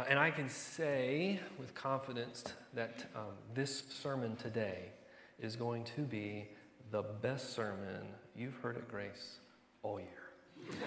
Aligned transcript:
Uh, 0.00 0.04
and 0.08 0.18
I 0.18 0.30
can 0.30 0.48
say 0.48 1.38
with 1.58 1.74
confidence 1.74 2.42
that 2.72 3.04
um, 3.14 3.34
this 3.52 3.82
sermon 3.90 4.34
today 4.36 4.92
is 5.38 5.56
going 5.56 5.84
to 5.96 6.00
be 6.00 6.48
the 6.90 7.02
best 7.02 7.52
sermon 7.52 8.06
you've 8.34 8.56
heard 8.62 8.78
at 8.78 8.88
Grace 8.88 9.40
all 9.82 10.00
year. 10.00 10.08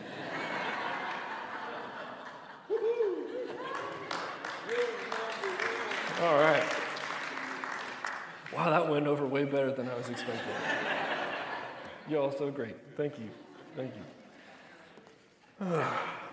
all 6.23 6.41
right. 6.41 6.65
Wow, 8.51 8.71
that 8.71 8.89
went 8.89 9.05
over 9.05 9.27
way 9.27 9.43
better 9.43 9.71
than 9.71 9.87
I 9.89 9.95
was 9.95 10.09
expecting. 10.09 10.55
You're 12.09 12.23
all 12.23 12.35
so 12.35 12.49
great. 12.49 12.77
Thank 12.97 13.19
you. 13.19 13.29
Thank 13.75 13.93
you. 15.61 15.83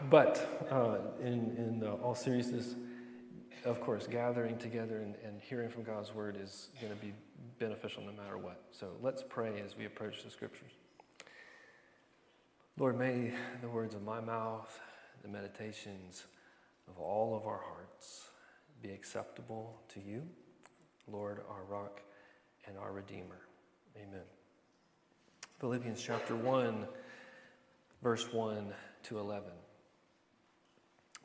but 0.09 0.67
uh, 0.71 0.99
in, 1.21 1.55
in 1.57 1.83
uh, 1.85 1.93
all 2.03 2.15
seriousness, 2.15 2.75
of 3.65 3.81
course, 3.81 4.07
gathering 4.07 4.57
together 4.57 4.99
and, 4.99 5.17
and 5.25 5.41
hearing 5.41 5.69
from 5.69 5.83
God's 5.83 6.15
word 6.15 6.39
is 6.41 6.69
going 6.81 6.93
to 6.93 6.99
be 6.99 7.13
beneficial 7.59 8.03
no 8.03 8.13
matter 8.13 8.39
what. 8.39 8.63
So 8.71 8.89
let's 9.03 9.23
pray 9.29 9.61
as 9.65 9.77
we 9.77 9.85
approach 9.85 10.25
the 10.25 10.31
scriptures. 10.31 10.73
Lord, 12.79 12.99
may 12.99 13.33
the 13.61 13.69
words 13.69 13.95
of 13.95 14.03
my 14.03 14.21
mouth, 14.21 14.81
the 15.23 15.29
meditations 15.29 16.25
of 16.89 16.99
all 16.99 17.37
of 17.37 17.47
our 17.47 17.61
hearts 17.63 18.31
be 18.83 18.91
acceptable 18.91 19.79
to 19.93 20.01
you, 20.01 20.23
Lord, 21.07 21.43
our 21.51 21.65
rock 21.65 22.01
and 22.67 22.79
our 22.79 22.93
Redeemer. 22.93 23.41
Amen. 23.97 24.23
Philippians 25.59 26.03
chapter 26.03 26.35
1, 26.35 26.87
verse 28.03 28.33
1 28.33 28.73
to 29.03 29.19
11. 29.19 29.51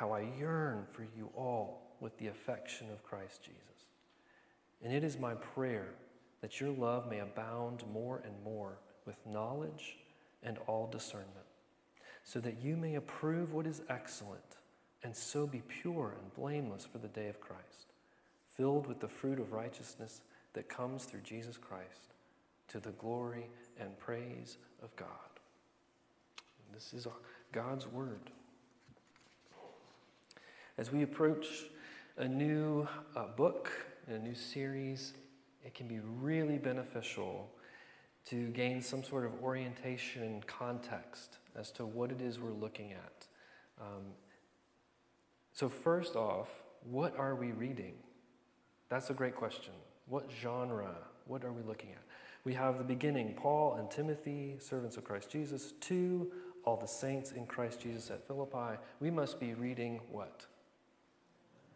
how 0.00 0.12
I 0.12 0.24
yearn 0.38 0.86
for 0.92 1.02
you 1.14 1.28
all 1.36 1.82
with 2.00 2.16
the 2.16 2.28
affection 2.28 2.86
of 2.90 3.04
Christ 3.04 3.42
Jesus. 3.42 3.84
And 4.82 4.94
it 4.94 5.04
is 5.04 5.18
my 5.18 5.34
prayer 5.34 5.88
that 6.40 6.58
your 6.58 6.70
love 6.70 7.10
may 7.10 7.18
abound 7.18 7.84
more 7.92 8.22
and 8.24 8.32
more 8.42 8.78
with 9.04 9.16
knowledge 9.26 9.98
and 10.42 10.56
all 10.66 10.88
discernment, 10.90 11.28
so 12.24 12.40
that 12.40 12.62
you 12.62 12.78
may 12.78 12.94
approve 12.94 13.52
what 13.52 13.66
is 13.66 13.82
excellent 13.90 14.56
and 15.02 15.14
so 15.14 15.46
be 15.46 15.62
pure 15.68 16.14
and 16.18 16.34
blameless 16.34 16.88
for 16.90 16.96
the 16.96 17.08
day 17.08 17.28
of 17.28 17.38
Christ, 17.38 17.92
filled 18.56 18.86
with 18.86 19.00
the 19.00 19.08
fruit 19.08 19.38
of 19.38 19.52
righteousness 19.52 20.22
that 20.54 20.70
comes 20.70 21.04
through 21.04 21.20
Jesus 21.20 21.58
Christ 21.58 22.14
to 22.68 22.80
the 22.80 22.92
glory 22.92 23.50
and 23.78 23.98
praise 23.98 24.56
of 24.82 24.96
God. 24.96 25.08
This 26.72 26.94
is 26.94 27.06
God's 27.52 27.86
word. 27.86 28.30
As 30.80 30.90
we 30.90 31.02
approach 31.02 31.46
a 32.16 32.26
new 32.26 32.88
uh, 33.14 33.26
book, 33.36 33.70
a 34.08 34.16
new 34.16 34.34
series, 34.34 35.12
it 35.62 35.74
can 35.74 35.86
be 35.86 36.00
really 36.22 36.56
beneficial 36.56 37.50
to 38.30 38.46
gain 38.48 38.80
some 38.80 39.04
sort 39.04 39.26
of 39.26 39.32
orientation 39.42 40.22
and 40.22 40.46
context 40.46 41.36
as 41.54 41.70
to 41.72 41.84
what 41.84 42.10
it 42.10 42.22
is 42.22 42.40
we're 42.40 42.52
looking 42.52 42.94
at. 42.94 43.26
Um, 43.78 44.04
so, 45.52 45.68
first 45.68 46.16
off, 46.16 46.48
what 46.90 47.14
are 47.18 47.34
we 47.34 47.52
reading? 47.52 47.96
That's 48.88 49.10
a 49.10 49.14
great 49.14 49.36
question. 49.36 49.74
What 50.06 50.30
genre? 50.40 50.94
What 51.26 51.44
are 51.44 51.52
we 51.52 51.60
looking 51.62 51.90
at? 51.90 52.02
We 52.44 52.54
have 52.54 52.78
the 52.78 52.84
beginning 52.84 53.34
Paul 53.34 53.74
and 53.74 53.90
Timothy, 53.90 54.56
servants 54.60 54.96
of 54.96 55.04
Christ 55.04 55.28
Jesus, 55.28 55.72
to 55.72 56.32
all 56.64 56.78
the 56.78 56.88
saints 56.88 57.32
in 57.32 57.44
Christ 57.44 57.82
Jesus 57.82 58.10
at 58.10 58.26
Philippi. 58.26 58.78
We 58.98 59.10
must 59.10 59.38
be 59.38 59.52
reading 59.52 60.00
what? 60.10 60.46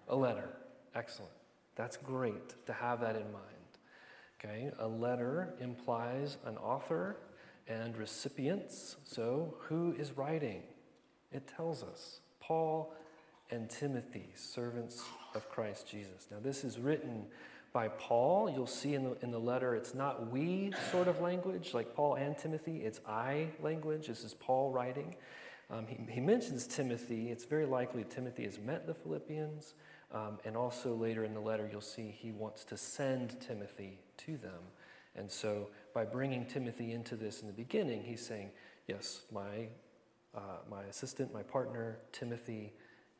A 0.08 0.16
letter. 0.16 0.48
Excellent. 0.94 1.32
That's 1.76 1.96
great 1.96 2.66
to 2.66 2.72
have 2.72 3.00
that 3.00 3.16
in 3.16 3.32
mind. 3.32 3.44
Okay, 4.38 4.70
a 4.78 4.86
letter 4.86 5.54
implies 5.60 6.36
an 6.44 6.56
author 6.58 7.16
and 7.66 7.96
recipients. 7.96 8.96
So, 9.04 9.54
who 9.60 9.94
is 9.98 10.16
writing? 10.16 10.62
It 11.32 11.50
tells 11.56 11.82
us 11.82 12.20
Paul 12.40 12.94
and 13.50 13.68
Timothy, 13.70 14.28
servants 14.34 15.02
of 15.34 15.48
Christ 15.48 15.88
Jesus. 15.88 16.28
Now, 16.30 16.38
this 16.42 16.62
is 16.62 16.78
written 16.78 17.26
by 17.72 17.88
Paul. 17.88 18.50
You'll 18.50 18.66
see 18.66 18.94
in 18.94 19.04
the, 19.04 19.16
in 19.22 19.30
the 19.30 19.38
letter, 19.38 19.74
it's 19.74 19.94
not 19.94 20.30
we 20.30 20.72
sort 20.92 21.08
of 21.08 21.20
language, 21.20 21.74
like 21.74 21.94
Paul 21.94 22.14
and 22.14 22.36
Timothy, 22.36 22.82
it's 22.84 23.00
I 23.06 23.48
language. 23.62 24.06
This 24.06 24.24
is 24.24 24.34
Paul 24.34 24.70
writing. 24.70 25.16
Um, 25.70 25.86
he, 25.86 25.98
he, 26.12 26.20
mentions 26.20 26.66
Timothy. 26.66 27.30
It's 27.30 27.44
very 27.44 27.66
likely 27.66 28.04
Timothy 28.04 28.44
has 28.44 28.58
met 28.58 28.86
the 28.86 28.94
Philippians. 28.94 29.74
Um, 30.14 30.38
and 30.44 30.56
also 30.56 30.94
later 30.94 31.24
in 31.24 31.34
the 31.34 31.40
letter, 31.40 31.68
you'll 31.70 31.80
see 31.80 32.14
he 32.16 32.30
wants 32.30 32.62
to 32.64 32.76
send 32.76 33.40
Timothy 33.40 33.98
to 34.18 34.36
them. 34.36 34.60
And 35.16 35.30
so 35.30 35.68
by 35.92 36.04
bringing 36.04 36.46
Timothy 36.46 36.92
into 36.92 37.16
this 37.16 37.40
in 37.40 37.48
the 37.48 37.52
beginning, 37.52 38.04
he's 38.04 38.24
saying, 38.24 38.50
Yes, 38.86 39.22
my, 39.32 39.68
uh, 40.34 40.58
my 40.70 40.82
assistant, 40.84 41.32
my 41.32 41.42
partner, 41.42 41.98
Timothy, 42.12 42.72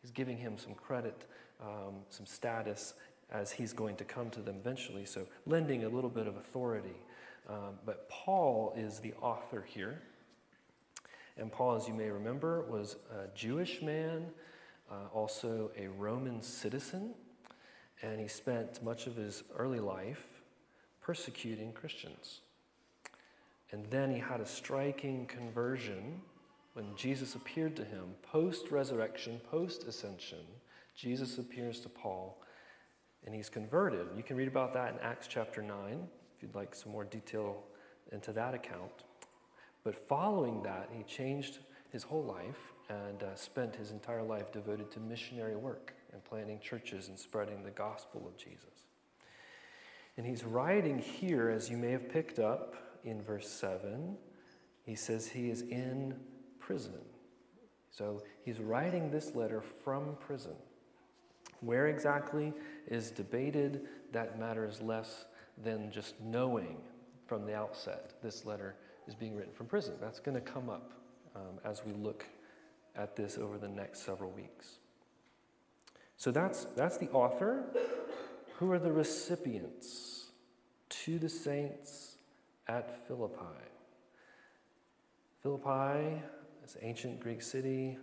he's 0.02 0.10
giving 0.10 0.36
him 0.36 0.58
some 0.58 0.74
credit, 0.74 1.24
um, 1.60 1.94
some 2.10 2.26
status, 2.26 2.94
as 3.30 3.50
he's 3.50 3.72
going 3.72 3.96
to 3.96 4.04
come 4.04 4.30
to 4.30 4.40
them 4.40 4.56
eventually. 4.60 5.06
So, 5.06 5.26
lending 5.46 5.84
a 5.84 5.88
little 5.88 6.10
bit 6.10 6.26
of 6.26 6.36
authority. 6.36 6.96
Um, 7.48 7.78
but 7.84 8.08
Paul 8.08 8.74
is 8.76 9.00
the 9.00 9.14
author 9.20 9.64
here. 9.66 10.02
And 11.36 11.50
Paul, 11.50 11.76
as 11.76 11.88
you 11.88 11.94
may 11.94 12.10
remember, 12.10 12.62
was 12.62 12.96
a 13.10 13.34
Jewish 13.34 13.82
man, 13.82 14.26
uh, 14.90 15.08
also 15.12 15.70
a 15.78 15.88
Roman 15.88 16.42
citizen, 16.42 17.14
and 18.02 18.20
he 18.20 18.28
spent 18.28 18.82
much 18.82 19.06
of 19.06 19.16
his 19.16 19.42
early 19.56 19.80
life 19.80 20.26
persecuting 21.00 21.72
Christians. 21.72 22.40
And 23.72 23.84
then 23.90 24.10
he 24.10 24.18
had 24.18 24.40
a 24.40 24.46
striking 24.46 25.26
conversion 25.26 26.20
when 26.74 26.94
Jesus 26.96 27.34
appeared 27.34 27.76
to 27.76 27.84
him 27.84 28.14
post 28.22 28.70
resurrection, 28.70 29.40
post 29.50 29.84
ascension. 29.84 30.38
Jesus 30.96 31.38
appears 31.38 31.80
to 31.80 31.88
Paul 31.88 32.40
and 33.24 33.34
he's 33.34 33.48
converted. 33.48 34.06
You 34.16 34.22
can 34.22 34.36
read 34.36 34.48
about 34.48 34.74
that 34.74 34.92
in 34.92 35.00
Acts 35.00 35.26
chapter 35.28 35.62
9 35.62 36.08
if 36.36 36.42
you'd 36.42 36.54
like 36.54 36.74
some 36.74 36.92
more 36.92 37.04
detail 37.04 37.62
into 38.12 38.32
that 38.32 38.54
account. 38.54 39.04
But 39.82 40.08
following 40.08 40.62
that, 40.62 40.90
he 40.92 41.02
changed 41.02 41.58
his 41.94 42.02
whole 42.02 42.24
life 42.24 42.72
and 42.88 43.22
uh, 43.22 43.36
spent 43.36 43.76
his 43.76 43.92
entire 43.92 44.24
life 44.24 44.50
devoted 44.50 44.90
to 44.90 44.98
missionary 44.98 45.54
work 45.54 45.94
and 46.12 46.24
planting 46.24 46.58
churches 46.58 47.06
and 47.06 47.16
spreading 47.16 47.62
the 47.62 47.70
gospel 47.70 48.26
of 48.26 48.36
Jesus. 48.36 48.88
And 50.16 50.26
he's 50.26 50.42
writing 50.42 50.98
here, 50.98 51.50
as 51.50 51.70
you 51.70 51.76
may 51.76 51.92
have 51.92 52.08
picked 52.08 52.40
up 52.40 52.74
in 53.04 53.22
verse 53.22 53.48
7, 53.48 54.16
he 54.84 54.96
says 54.96 55.28
he 55.28 55.50
is 55.50 55.62
in 55.62 56.16
prison. 56.58 56.98
So 57.92 58.24
he's 58.44 58.58
writing 58.58 59.12
this 59.12 59.36
letter 59.36 59.62
from 59.84 60.16
prison. 60.18 60.56
Where 61.60 61.86
exactly 61.86 62.52
is 62.88 63.12
debated, 63.12 63.82
that 64.10 64.40
matters 64.40 64.82
less 64.82 65.26
than 65.62 65.92
just 65.92 66.20
knowing 66.20 66.76
from 67.28 67.46
the 67.46 67.54
outset 67.54 68.14
this 68.20 68.44
letter 68.44 68.74
is 69.06 69.14
being 69.14 69.36
written 69.36 69.52
from 69.52 69.66
prison. 69.66 69.94
That's 70.00 70.18
going 70.18 70.34
to 70.34 70.40
come 70.40 70.68
up 70.68 70.90
um, 71.34 71.58
as 71.64 71.84
we 71.84 71.92
look 71.92 72.24
at 72.96 73.16
this 73.16 73.38
over 73.38 73.58
the 73.58 73.68
next 73.68 74.04
several 74.04 74.30
weeks. 74.30 74.78
So 76.16 76.30
that's, 76.30 76.66
that's 76.76 76.96
the 76.96 77.10
author. 77.10 77.64
Who 78.58 78.70
are 78.70 78.78
the 78.78 78.92
recipients 78.92 80.30
to 80.88 81.18
the 81.18 81.28
saints 81.28 82.16
at 82.68 83.06
Philippi? 83.06 83.34
Philippi 85.42 86.22
is 86.64 86.76
an 86.76 86.80
ancient 86.82 87.20
Greek 87.20 87.42
city, 87.42 87.98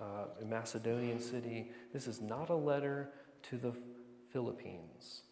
uh, 0.00 0.26
a 0.40 0.44
Macedonian 0.44 1.20
city. 1.20 1.70
This 1.92 2.06
is 2.06 2.20
not 2.20 2.50
a 2.50 2.54
letter 2.54 3.10
to 3.44 3.56
the 3.56 3.72
Philippines. 4.32 5.22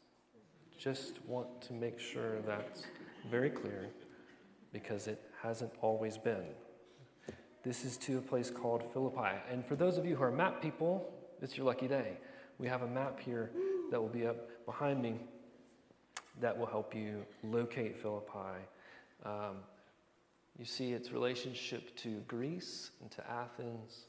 Just 0.79 1.19
want 1.26 1.61
to 1.62 1.73
make 1.75 1.99
sure 1.99 2.41
that's 2.43 2.85
very 3.31 3.50
clear 3.50 3.91
because 4.73 5.08
it 5.08 5.20
hasn't 5.43 5.73
always 5.82 6.17
been. 6.17 6.44
This 7.62 7.84
is 7.84 7.98
to 7.98 8.18
a 8.18 8.22
place 8.22 8.50
called 8.50 8.90
Philippi. 8.92 9.36
And 9.50 9.64
for 9.66 9.76
those 9.76 9.98
of 9.98 10.06
you 10.06 10.16
who 10.16 10.22
are 10.22 10.30
map 10.30 10.62
people, 10.62 11.12
it's 11.42 11.56
your 11.56 11.66
lucky 11.66 11.88
day. 11.88 12.16
We 12.58 12.68
have 12.68 12.82
a 12.82 12.86
map 12.86 13.20
here 13.20 13.50
that 13.90 14.00
will 14.00 14.08
be 14.08 14.26
up 14.26 14.48
behind 14.64 15.02
me 15.02 15.16
that 16.40 16.56
will 16.56 16.66
help 16.66 16.94
you 16.94 17.24
locate 17.42 18.00
Philippi. 18.00 18.64
Um, 19.24 19.56
you 20.58 20.64
see 20.64 20.92
its 20.92 21.12
relationship 21.12 21.94
to 21.96 22.22
Greece 22.28 22.92
and 23.02 23.10
to 23.10 23.30
Athens 23.30 24.06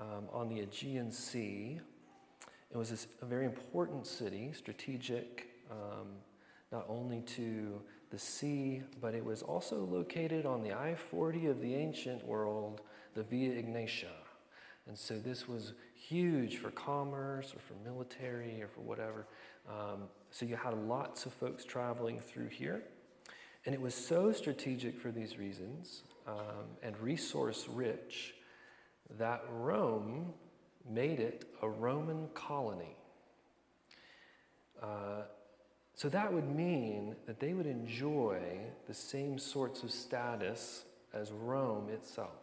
um, 0.00 0.24
on 0.32 0.48
the 0.48 0.60
Aegean 0.60 1.12
Sea. 1.12 1.80
It 2.72 2.76
was 2.76 2.90
a, 3.20 3.24
a 3.24 3.28
very 3.28 3.44
important 3.44 4.06
city, 4.06 4.52
strategic, 4.52 5.48
um, 5.70 6.08
not 6.72 6.84
only 6.88 7.20
to 7.36 7.80
the 8.10 8.18
sea, 8.18 8.82
but 9.00 9.14
it 9.14 9.24
was 9.24 9.42
also 9.42 9.84
located 9.84 10.46
on 10.46 10.62
the 10.62 10.72
I 10.72 10.94
40 10.94 11.46
of 11.46 11.60
the 11.60 11.74
ancient 11.74 12.24
world, 12.24 12.80
the 13.14 13.22
Via 13.22 13.62
Egnatia. 13.62 14.12
And 14.86 14.96
so 14.96 15.18
this 15.18 15.48
was 15.48 15.72
huge 15.94 16.58
for 16.58 16.70
commerce 16.70 17.52
or 17.54 17.58
for 17.58 17.74
military 17.84 18.62
or 18.62 18.68
for 18.68 18.82
whatever. 18.82 19.26
Um, 19.68 20.04
so 20.30 20.46
you 20.46 20.56
had 20.56 20.74
lots 20.74 21.26
of 21.26 21.32
folks 21.32 21.64
traveling 21.64 22.20
through 22.20 22.48
here. 22.48 22.82
And 23.64 23.74
it 23.74 23.80
was 23.80 23.94
so 23.94 24.30
strategic 24.30 24.96
for 25.00 25.10
these 25.10 25.38
reasons 25.38 26.04
um, 26.28 26.66
and 26.82 26.96
resource 27.00 27.66
rich 27.68 28.34
that 29.18 29.42
Rome 29.50 30.32
made 30.88 31.18
it 31.18 31.46
a 31.62 31.68
Roman 31.68 32.28
colony. 32.34 32.96
Uh, 34.80 35.22
so 35.96 36.10
that 36.10 36.30
would 36.30 36.54
mean 36.54 37.16
that 37.26 37.40
they 37.40 37.54
would 37.54 37.66
enjoy 37.66 38.38
the 38.86 38.92
same 38.92 39.38
sorts 39.38 39.82
of 39.82 39.90
status 39.90 40.84
as 41.14 41.32
Rome 41.32 41.88
itself. 41.88 42.36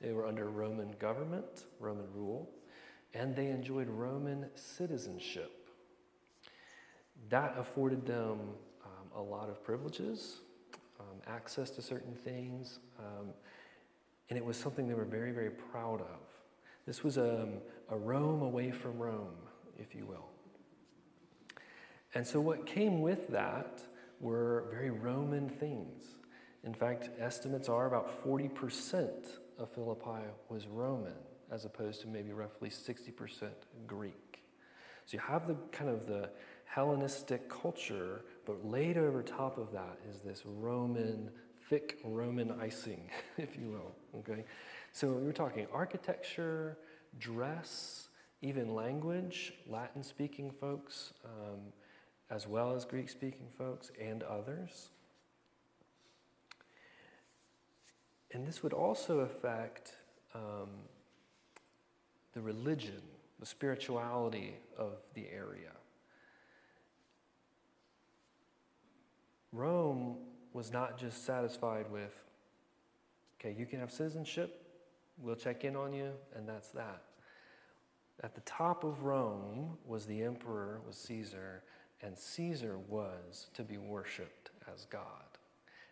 They 0.00 0.12
were 0.12 0.26
under 0.26 0.50
Roman 0.50 0.92
government, 0.98 1.66
Roman 1.78 2.06
rule, 2.14 2.50
and 3.14 3.34
they 3.34 3.46
enjoyed 3.46 3.88
Roman 3.88 4.46
citizenship. 4.56 5.68
That 7.30 7.54
afforded 7.56 8.04
them 8.04 8.40
um, 8.84 9.08
a 9.14 9.22
lot 9.22 9.48
of 9.48 9.62
privileges, 9.62 10.38
um, 10.98 11.20
access 11.28 11.70
to 11.70 11.82
certain 11.82 12.14
things, 12.14 12.80
um, 12.98 13.28
and 14.30 14.36
it 14.36 14.44
was 14.44 14.56
something 14.56 14.88
they 14.88 14.94
were 14.94 15.04
very, 15.04 15.30
very 15.30 15.50
proud 15.50 16.00
of. 16.00 16.18
This 16.86 17.04
was 17.04 17.18
a, 17.18 17.42
um, 17.42 17.52
a 17.88 17.96
Rome 17.96 18.42
away 18.42 18.72
from 18.72 18.98
Rome, 18.98 19.36
if 19.78 19.94
you 19.94 20.06
will. 20.06 20.35
And 22.16 22.26
so, 22.26 22.40
what 22.40 22.64
came 22.64 23.02
with 23.02 23.28
that 23.28 23.82
were 24.20 24.68
very 24.70 24.88
Roman 24.88 25.50
things. 25.50 26.02
In 26.64 26.72
fact, 26.72 27.10
estimates 27.18 27.68
are 27.68 27.84
about 27.84 28.24
40% 28.24 29.10
of 29.58 29.68
Philippi 29.68 30.24
was 30.48 30.66
Roman, 30.66 31.12
as 31.52 31.66
opposed 31.66 32.00
to 32.00 32.08
maybe 32.08 32.32
roughly 32.32 32.70
60% 32.70 33.50
Greek. 33.86 34.40
So, 35.04 35.18
you 35.18 35.18
have 35.18 35.46
the 35.46 35.56
kind 35.72 35.90
of 35.90 36.06
the 36.06 36.30
Hellenistic 36.64 37.50
culture, 37.50 38.24
but 38.46 38.64
laid 38.64 38.96
over 38.96 39.22
top 39.22 39.58
of 39.58 39.70
that 39.72 39.98
is 40.10 40.20
this 40.20 40.42
Roman, 40.46 41.28
thick 41.68 42.00
Roman 42.02 42.50
icing, 42.58 43.10
if 43.36 43.58
you 43.58 43.72
will. 43.72 43.94
Okay? 44.20 44.42
So, 44.90 45.12
we 45.12 45.28
are 45.28 45.34
talking 45.34 45.66
architecture, 45.70 46.78
dress, 47.18 48.08
even 48.40 48.74
language, 48.74 49.52
Latin 49.68 50.02
speaking 50.02 50.50
folks. 50.50 51.12
Um, 51.22 51.60
as 52.30 52.46
well 52.46 52.74
as 52.74 52.84
Greek 52.84 53.08
speaking 53.08 53.46
folks 53.56 53.90
and 54.00 54.22
others. 54.22 54.90
And 58.32 58.46
this 58.46 58.62
would 58.62 58.72
also 58.72 59.20
affect 59.20 59.94
um, 60.34 60.68
the 62.34 62.40
religion, 62.40 63.00
the 63.38 63.46
spirituality 63.46 64.54
of 64.76 64.92
the 65.14 65.26
area. 65.28 65.70
Rome 69.52 70.16
was 70.52 70.72
not 70.72 70.98
just 70.98 71.24
satisfied 71.24 71.90
with, 71.90 72.12
okay, 73.40 73.54
you 73.58 73.64
can 73.64 73.80
have 73.80 73.90
citizenship, 73.90 74.62
we'll 75.18 75.36
check 75.36 75.64
in 75.64 75.76
on 75.76 75.92
you, 75.92 76.10
and 76.34 76.46
that's 76.48 76.68
that. 76.68 77.02
At 78.22 78.34
the 78.34 78.40
top 78.42 78.84
of 78.84 79.04
Rome 79.04 79.78
was 79.86 80.06
the 80.06 80.22
emperor, 80.22 80.80
was 80.86 80.96
Caesar, 80.96 81.62
and 82.02 82.16
Caesar 82.16 82.78
was 82.88 83.46
to 83.54 83.62
be 83.62 83.78
worshiped 83.78 84.50
as 84.72 84.86
God. 84.86 85.00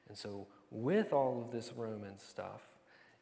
And 0.09 0.17
so, 0.17 0.47
with 0.71 1.13
all 1.13 1.41
of 1.41 1.51
this 1.51 1.73
Roman 1.77 2.19
stuff, 2.19 2.63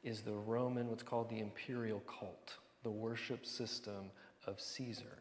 is 0.03 0.23
the 0.23 0.33
Roman, 0.33 0.89
what's 0.89 1.03
called 1.03 1.31
the 1.31 1.39
imperial 1.39 2.01
cult, 2.01 2.57
the 2.83 2.91
worship 2.91 3.47
system 3.47 4.11
of 4.47 4.61
Caesar. 4.61 5.19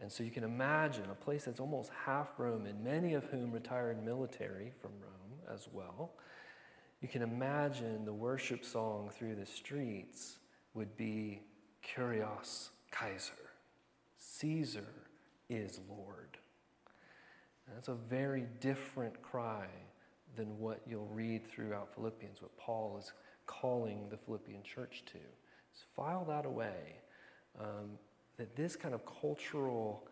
And 0.00 0.10
so 0.10 0.22
you 0.22 0.30
can 0.30 0.44
imagine 0.44 1.04
a 1.10 1.14
place 1.14 1.44
that's 1.44 1.60
almost 1.60 1.90
half 2.04 2.28
Roman, 2.38 2.82
many 2.82 3.14
of 3.14 3.24
whom 3.24 3.52
retired 3.52 4.04
military 4.04 4.72
from 4.80 4.92
Rome 5.00 5.54
as 5.54 5.68
well. 5.72 6.12
You 7.00 7.08
can 7.08 7.22
imagine 7.22 8.04
the 8.04 8.12
worship 8.12 8.64
song 8.64 9.10
through 9.12 9.36
the 9.36 9.46
streets 9.46 10.38
would 10.74 10.96
be 10.96 11.40
Kyrios 11.84 12.70
Kaiser. 12.90 13.32
Caesar 14.18 14.86
is 15.48 15.80
Lord. 15.88 16.35
That's 17.72 17.88
a 17.88 17.94
very 17.94 18.46
different 18.60 19.20
cry 19.22 19.66
than 20.36 20.58
what 20.58 20.80
you'll 20.86 21.10
read 21.12 21.46
throughout 21.50 21.94
Philippians, 21.94 22.42
what 22.42 22.56
Paul 22.56 22.96
is 22.98 23.12
calling 23.46 24.08
the 24.10 24.16
Philippian 24.16 24.62
church 24.62 25.02
to. 25.06 25.18
So 25.72 25.84
file 25.94 26.24
that 26.28 26.46
away. 26.46 27.00
Um, 27.58 27.98
that 28.36 28.54
this 28.54 28.76
kind 28.76 28.94
of 28.94 29.00
cultural 29.06 30.06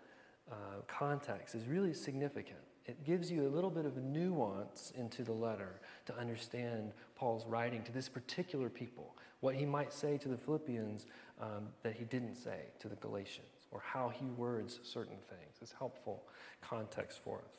uh, 0.51 0.81
context 0.87 1.55
is 1.55 1.67
really 1.67 1.93
significant. 1.93 2.59
It 2.87 3.05
gives 3.05 3.31
you 3.31 3.47
a 3.47 3.49
little 3.49 3.71
bit 3.71 3.87
of 3.87 3.97
nuance 3.97 4.93
into 4.97 5.23
the 5.23 5.33
letter 5.33 5.81
to 6.07 6.17
understand 6.19 6.93
Paul's 7.15 7.47
writing 7.47 7.83
to 7.85 7.93
this 7.93 8.09
particular 8.09 8.69
people, 8.69 9.17
what 9.41 9.55
he 9.55 9.65
might 9.65 9.93
say 9.93 10.19
to 10.19 10.29
the 10.29 10.37
Philippians 10.37 11.07
um, 11.41 11.69
that 11.83 11.95
he 11.95 12.05
didn't 12.05 12.35
say 12.35 12.61
to 12.81 12.89
the 12.89 12.97
Galatians 12.97 13.64
or 13.75 13.83
how 13.85 14.09
he 14.09 14.25
words 14.27 14.81
certain 14.83 15.19
things. 15.29 15.57
It's 15.61 15.75
helpful 15.77 16.23
context 16.63 17.21
for 17.23 17.39
us. 17.39 17.59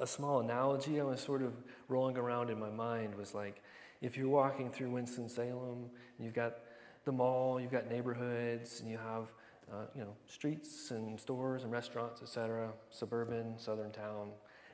A 0.00 0.06
small 0.06 0.40
analogy 0.40 1.00
I 1.00 1.04
was 1.04 1.20
sort 1.20 1.42
of 1.42 1.52
rolling 1.88 2.16
around 2.16 2.50
in 2.50 2.58
my 2.58 2.70
mind 2.70 3.14
was 3.14 3.34
like 3.34 3.62
if 4.00 4.16
you're 4.16 4.28
walking 4.28 4.70
through 4.70 4.90
Winston-Salem 4.90 5.90
and 6.16 6.24
you've 6.24 6.34
got 6.34 6.56
the 7.04 7.12
mall, 7.12 7.60
you've 7.60 7.70
got 7.70 7.88
neighborhoods, 7.88 8.80
and 8.80 8.90
you 8.90 8.98
have 8.98 9.32
uh, 9.72 9.86
you 9.94 10.02
know 10.02 10.14
streets 10.26 10.90
and 10.90 11.18
stores 11.18 11.62
and 11.62 11.72
restaurants, 11.72 12.20
etc., 12.20 12.72
suburban, 12.90 13.58
southern 13.58 13.92
town, 13.92 14.30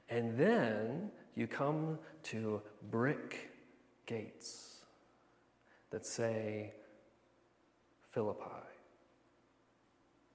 and 0.09 0.37
then 0.37 1.11
you 1.35 1.47
come 1.47 1.99
to 2.23 2.61
brick 2.91 3.51
gates 4.07 4.79
that 5.91 6.05
say 6.07 6.73
Philippi. 8.11 8.72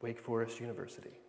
Wake 0.02 0.20
Forest 0.20 0.60
University. 0.60 1.20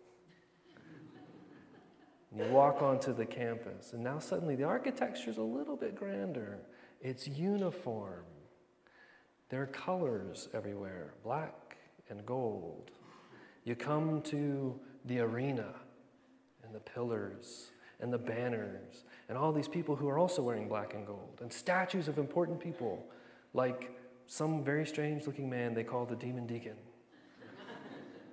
You 2.35 2.45
walk 2.45 2.83
onto 2.83 3.13
the 3.13 3.25
campus, 3.25 3.93
and 3.93 4.03
now 4.03 4.19
suddenly 4.19 4.55
the 4.55 4.63
architecture 4.63 5.31
is 5.31 5.37
a 5.37 5.43
little 5.43 5.75
bit 5.75 5.95
grander. 5.95 6.59
It's 7.01 7.27
uniform. 7.27 8.25
There 9.49 9.63
are 9.63 9.67
colors 9.67 10.47
everywhere 10.53 11.15
black 11.23 11.77
and 12.09 12.23
gold. 12.25 12.91
You 13.63 13.75
come 13.75 14.21
to 14.23 14.79
the 15.05 15.19
arena 15.19 15.73
and 16.63 16.73
the 16.73 16.79
pillars 16.79 17.71
and 17.99 18.13
the 18.13 18.17
banners 18.17 19.03
and 19.27 19.37
all 19.37 19.51
these 19.51 19.67
people 19.67 19.95
who 19.95 20.07
are 20.07 20.17
also 20.17 20.41
wearing 20.41 20.67
black 20.67 20.93
and 20.93 21.05
gold 21.05 21.39
and 21.41 21.51
statues 21.51 22.07
of 22.07 22.17
important 22.17 22.59
people 22.59 23.05
like 23.53 23.91
some 24.27 24.63
very 24.63 24.85
strange 24.85 25.25
looking 25.25 25.49
man 25.49 25.73
they 25.73 25.83
call 25.83 26.05
the 26.05 26.15
demon 26.15 26.45
deacon 26.45 26.75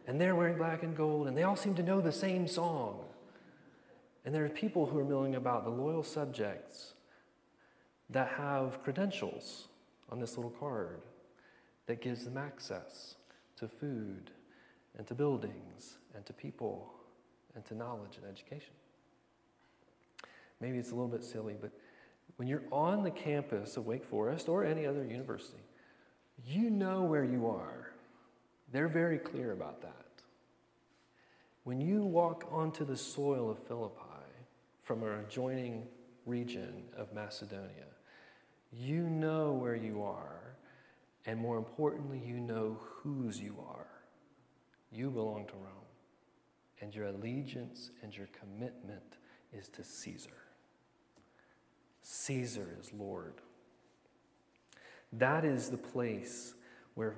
and 0.06 0.20
they're 0.20 0.36
wearing 0.36 0.56
black 0.56 0.82
and 0.82 0.96
gold, 0.96 1.26
and 1.26 1.36
they 1.36 1.42
all 1.42 1.56
seem 1.56 1.74
to 1.74 1.82
know 1.82 2.00
the 2.00 2.12
same 2.12 2.46
song. 2.46 3.04
And 4.24 4.34
there 4.34 4.44
are 4.44 4.48
people 4.48 4.86
who 4.86 4.98
are 4.98 5.04
milling 5.04 5.34
about, 5.34 5.64
the 5.64 5.70
loyal 5.70 6.02
subjects, 6.02 6.94
that 8.10 8.28
have 8.28 8.82
credentials 8.82 9.68
on 10.10 10.20
this 10.20 10.36
little 10.36 10.50
card 10.50 11.00
that 11.86 12.00
gives 12.00 12.24
them 12.24 12.36
access 12.36 13.16
to 13.56 13.68
food 13.68 14.30
and 14.96 15.06
to 15.06 15.14
buildings 15.14 15.98
and 16.14 16.24
to 16.26 16.32
people 16.32 16.92
and 17.54 17.64
to 17.66 17.74
knowledge 17.74 18.16
and 18.16 18.30
education. 18.30 18.74
Maybe 20.60 20.78
it's 20.78 20.90
a 20.90 20.94
little 20.94 21.08
bit 21.08 21.24
silly, 21.24 21.56
but 21.60 21.70
when 22.36 22.48
you're 22.48 22.64
on 22.70 23.02
the 23.02 23.10
campus 23.10 23.76
of 23.76 23.86
Wake 23.86 24.04
Forest 24.04 24.48
or 24.48 24.64
any 24.64 24.86
other 24.86 25.04
university, 25.04 25.62
you 26.46 26.70
know 26.70 27.02
where 27.02 27.24
you 27.24 27.46
are. 27.46 27.92
They're 28.76 28.88
very 28.88 29.16
clear 29.16 29.52
about 29.52 29.80
that. 29.80 30.04
When 31.64 31.80
you 31.80 32.04
walk 32.04 32.46
onto 32.52 32.84
the 32.84 32.94
soil 32.94 33.50
of 33.50 33.58
Philippi 33.66 34.26
from 34.82 35.02
an 35.02 35.18
adjoining 35.20 35.86
region 36.26 36.82
of 36.94 37.10
Macedonia, 37.14 37.86
you 38.70 39.04
know 39.04 39.54
where 39.54 39.76
you 39.76 40.02
are, 40.02 40.56
and 41.24 41.40
more 41.40 41.56
importantly, 41.56 42.20
you 42.22 42.38
know 42.38 42.78
whose 42.82 43.40
you 43.40 43.56
are. 43.66 43.86
You 44.92 45.08
belong 45.08 45.46
to 45.46 45.54
Rome, 45.54 45.88
and 46.82 46.94
your 46.94 47.06
allegiance 47.06 47.92
and 48.02 48.14
your 48.14 48.28
commitment 48.38 49.16
is 49.54 49.70
to 49.70 49.82
Caesar. 49.82 50.42
Caesar 52.02 52.76
is 52.78 52.92
Lord. 52.92 53.40
That 55.14 55.46
is 55.46 55.70
the 55.70 55.78
place 55.78 56.52
where 56.94 57.14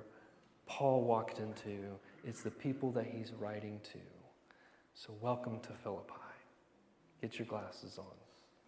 Paul 0.69 1.03
walked 1.03 1.41
into. 1.41 1.99
It's 2.25 2.43
the 2.43 2.51
people 2.51 2.93
that 2.93 3.07
he's 3.07 3.33
writing 3.33 3.81
to. 3.93 3.99
So, 4.95 5.15
welcome 5.21 5.59
to 5.61 5.71
Philippi. 5.83 6.13
Get 7.23 7.39
your 7.39 7.47
glasses 7.47 7.99
on, 7.99 8.05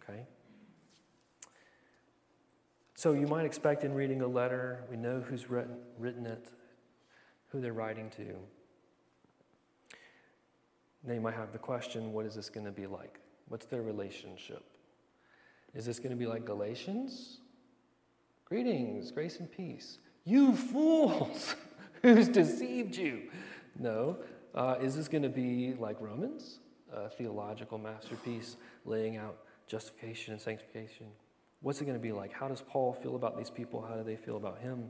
okay? 0.01 0.25
So, 2.95 3.13
you 3.13 3.27
might 3.27 3.45
expect 3.45 3.83
in 3.83 3.93
reading 3.93 4.21
a 4.21 4.27
letter, 4.27 4.83
we 4.89 4.97
know 4.97 5.21
who's 5.21 5.49
written, 5.49 5.77
written 5.99 6.25
it, 6.25 6.49
who 7.49 7.61
they're 7.61 7.73
writing 7.73 8.09
to. 8.17 8.35
Now, 11.03 11.13
you 11.13 11.21
might 11.21 11.35
have 11.35 11.51
the 11.51 11.59
question 11.59 12.13
what 12.13 12.25
is 12.25 12.35
this 12.35 12.49
going 12.49 12.65
to 12.65 12.71
be 12.71 12.87
like? 12.87 13.19
What's 13.47 13.65
their 13.65 13.81
relationship? 13.81 14.63
Is 15.73 15.85
this 15.85 15.99
going 15.99 16.11
to 16.11 16.15
be 16.15 16.27
like 16.27 16.45
Galatians? 16.45 17.39
Greetings, 18.45 19.11
grace 19.11 19.39
and 19.39 19.51
peace. 19.51 19.99
You 20.25 20.55
fools! 20.55 21.55
Who's 22.03 22.27
deceived 22.27 22.95
you? 22.95 23.29
No. 23.77 24.17
Uh, 24.55 24.75
is 24.81 24.95
this 24.95 25.07
going 25.07 25.21
to 25.21 25.29
be 25.29 25.75
like 25.77 26.01
Romans? 26.01 26.57
A 26.91 27.09
theological 27.09 27.77
masterpiece 27.77 28.57
laying 28.85 29.17
out 29.17 29.37
justification 29.67 30.33
and 30.33 30.41
sanctification? 30.41 31.05
What's 31.61 31.79
it 31.79 31.85
going 31.85 31.97
to 31.97 32.01
be 32.01 32.11
like? 32.11 32.33
How 32.33 32.47
does 32.47 32.61
Paul 32.61 32.93
feel 32.93 33.15
about 33.15 33.37
these 33.37 33.51
people? 33.51 33.85
How 33.87 33.93
do 33.93 34.03
they 34.03 34.15
feel 34.15 34.37
about 34.37 34.59
him? 34.59 34.89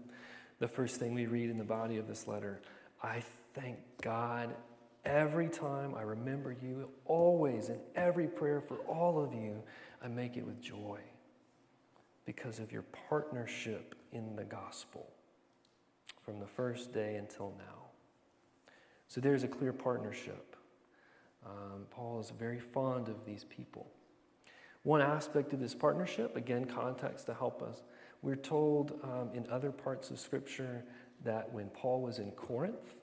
The 0.60 0.70
first 0.70 1.02
thing 1.02 1.14
we 1.14 1.26
read 1.26 1.50
in 1.50 1.58
the 1.58 1.66
body 1.66 1.98
of 1.98 2.08
this 2.08 2.28
letter 2.28 2.62
I 3.04 3.22
thank 3.56 3.78
God 4.02 4.56
every 5.04 5.50
time 5.50 5.96
I 5.96 6.04
remember 6.04 6.56
you, 6.62 6.88
always 7.06 7.68
in 7.70 7.80
every 7.96 8.28
prayer 8.28 8.62
for 8.62 8.76
all 8.88 9.22
of 9.22 9.34
you. 9.34 9.62
I 10.02 10.08
make 10.08 10.38
it 10.38 10.46
with 10.46 10.62
joy 10.62 11.00
because 12.26 12.60
of 12.60 12.72
your 12.72 12.84
partnership 13.10 13.96
in 14.14 14.36
the 14.36 14.46
gospel 14.46 15.12
from 16.24 16.40
the 16.40 16.48
first 16.48 16.94
day 16.94 17.16
until 17.16 17.54
now. 17.58 17.82
So 19.08 19.20
there's 19.20 19.44
a 19.44 19.48
clear 19.48 19.74
partnership. 19.74 20.56
Um, 21.46 21.86
Paul 21.90 22.20
is 22.20 22.32
very 22.32 22.60
fond 22.60 23.10
of 23.10 23.26
these 23.26 23.44
people. 23.44 23.88
One 24.84 25.02
aspect 25.02 25.54
of 25.54 25.60
this 25.60 25.76
partnership, 25.76 26.36
again, 26.36 26.66
context 26.66 27.26
to 27.28 27.34
help 27.34 27.62
us, 27.62 27.84
we're 28.22 28.36
told 28.36 29.00
um, 29.04 29.30
in 29.34 29.48
other 29.50 29.72
parts 29.72 30.12
of 30.12 30.20
Scripture 30.20 30.84
that 31.24 31.52
when 31.52 31.70
Paul 31.70 32.02
was 32.02 32.20
in 32.20 32.32
Corinth 32.32 32.96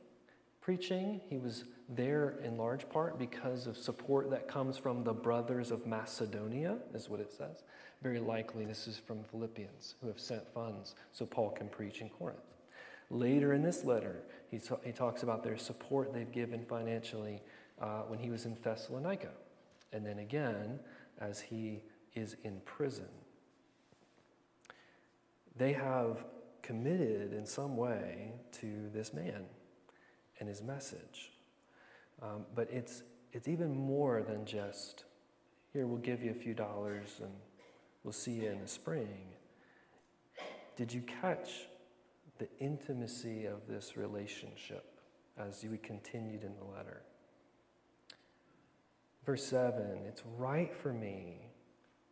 preaching, 0.61 1.21
he 1.29 1.39
was 1.39 1.65
there 1.89 2.39
in 2.45 2.57
large 2.57 2.89
part 2.89 3.19
because 3.19 3.67
of 3.67 3.77
support 3.77 4.31
that 4.31 4.49
comes 4.49 4.77
from 4.77 5.03
the 5.03 5.13
brothers 5.13 5.71
of 5.71 5.87
Macedonia, 5.87 6.77
is 6.95 7.09
what 7.09 7.21
it 7.21 7.33
says. 7.33 7.63
Very 8.03 8.19
likely 8.21 8.65
this 8.65 8.87
is 8.87 8.99
from 8.99 9.25
Philippians 9.25 9.95
who 10.01 10.09
have 10.09 10.21
sent 10.21 10.47
funds 10.53 10.95
so 11.13 11.25
Paul 11.27 11.51
can 11.51 11.69
preach 11.69 12.01
in 12.01 12.09
Corinth. 12.09 12.39
Later 13.11 13.55
in 13.55 13.63
this 13.63 13.85
letter, 13.85 14.23
he, 14.51 14.59
ta- 14.59 14.81
he 14.85 14.93
talks 14.93 15.23
about 15.23 15.43
their 15.43 15.57
support 15.57 16.13
they've 16.13 16.31
given 16.31 16.65
financially 16.65 17.41
uh, 17.81 18.03
when 18.03 18.19
he 18.19 18.31
was 18.31 18.45
in 18.45 18.57
Thessalonica. 18.63 19.31
And 19.93 20.05
then 20.05 20.19
again, 20.19 20.79
as 21.19 21.41
he 21.41 21.83
is 22.15 22.37
in 22.45 22.61
prison. 22.65 23.09
They 25.57 25.73
have 25.73 26.25
committed 26.63 27.33
in 27.33 27.47
some 27.47 27.77
way 27.77 28.33
to 28.61 28.91
this 28.93 29.13
man 29.13 29.45
and 30.39 30.49
his 30.49 30.63
message. 30.63 31.33
Um, 32.23 32.45
but 32.55 32.69
it's, 32.71 33.03
it's 33.33 33.49
even 33.49 33.75
more 33.75 34.23
than 34.23 34.45
just, 34.45 35.05
here, 35.73 35.87
we'll 35.87 35.99
give 35.99 36.23
you 36.23 36.31
a 36.31 36.35
few 36.35 36.55
dollars 36.55 37.21
and 37.21 37.33
we'll 38.05 38.13
see 38.13 38.33
you 38.33 38.51
in 38.51 38.61
the 38.61 38.69
spring. 38.69 39.35
Did 40.77 40.93
you 40.93 41.03
catch 41.21 41.67
the 42.39 42.49
intimacy 42.61 43.47
of 43.47 43.67
this 43.69 43.97
relationship 43.97 45.01
as 45.39 45.65
we 45.65 45.79
continued 45.79 46.45
in 46.45 46.55
the 46.57 46.65
letter? 46.65 47.03
Verse 49.27 49.45
7 49.45 49.99
It's 50.07 50.23
right 50.37 50.75
for 50.75 50.93
me 50.93 51.51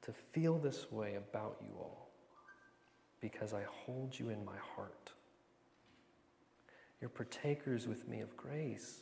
to 0.03 0.13
feel 0.33 0.59
this 0.59 0.91
way 0.93 1.15
about 1.17 1.57
you 1.61 1.75
all 1.79 2.11
because 3.21 3.53
I 3.53 3.63
hold 3.85 4.19
you 4.19 4.29
in 4.29 4.45
my 4.45 4.57
heart. 4.75 5.13
You're 7.01 7.11
partakers 7.11 7.87
with 7.87 8.09
me 8.09 8.21
of 8.21 8.37
grace 8.37 9.01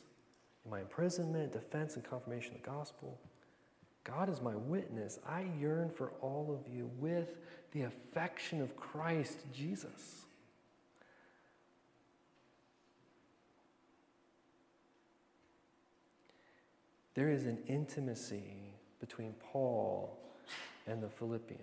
in 0.65 0.71
my 0.71 0.81
imprisonment, 0.81 1.53
defense, 1.53 1.97
and 1.97 2.05
confirmation 2.05 2.55
of 2.55 2.63
the 2.63 2.71
gospel. 2.71 3.19
God 4.05 4.29
is 4.29 4.41
my 4.41 4.55
witness. 4.55 5.19
I 5.27 5.47
yearn 5.59 5.91
for 5.91 6.13
all 6.21 6.59
of 6.59 6.73
you 6.73 6.91
with 6.99 7.37
the 7.73 7.83
affection 7.83 8.61
of 8.61 8.77
Christ 8.77 9.39
Jesus. 9.53 10.27
There 17.15 17.31
is 17.31 17.47
an 17.47 17.59
intimacy 17.67 18.75
between 19.01 19.35
Paul 19.53 20.19
and 20.87 21.03
the 21.03 21.09
Philippians. 21.09 21.63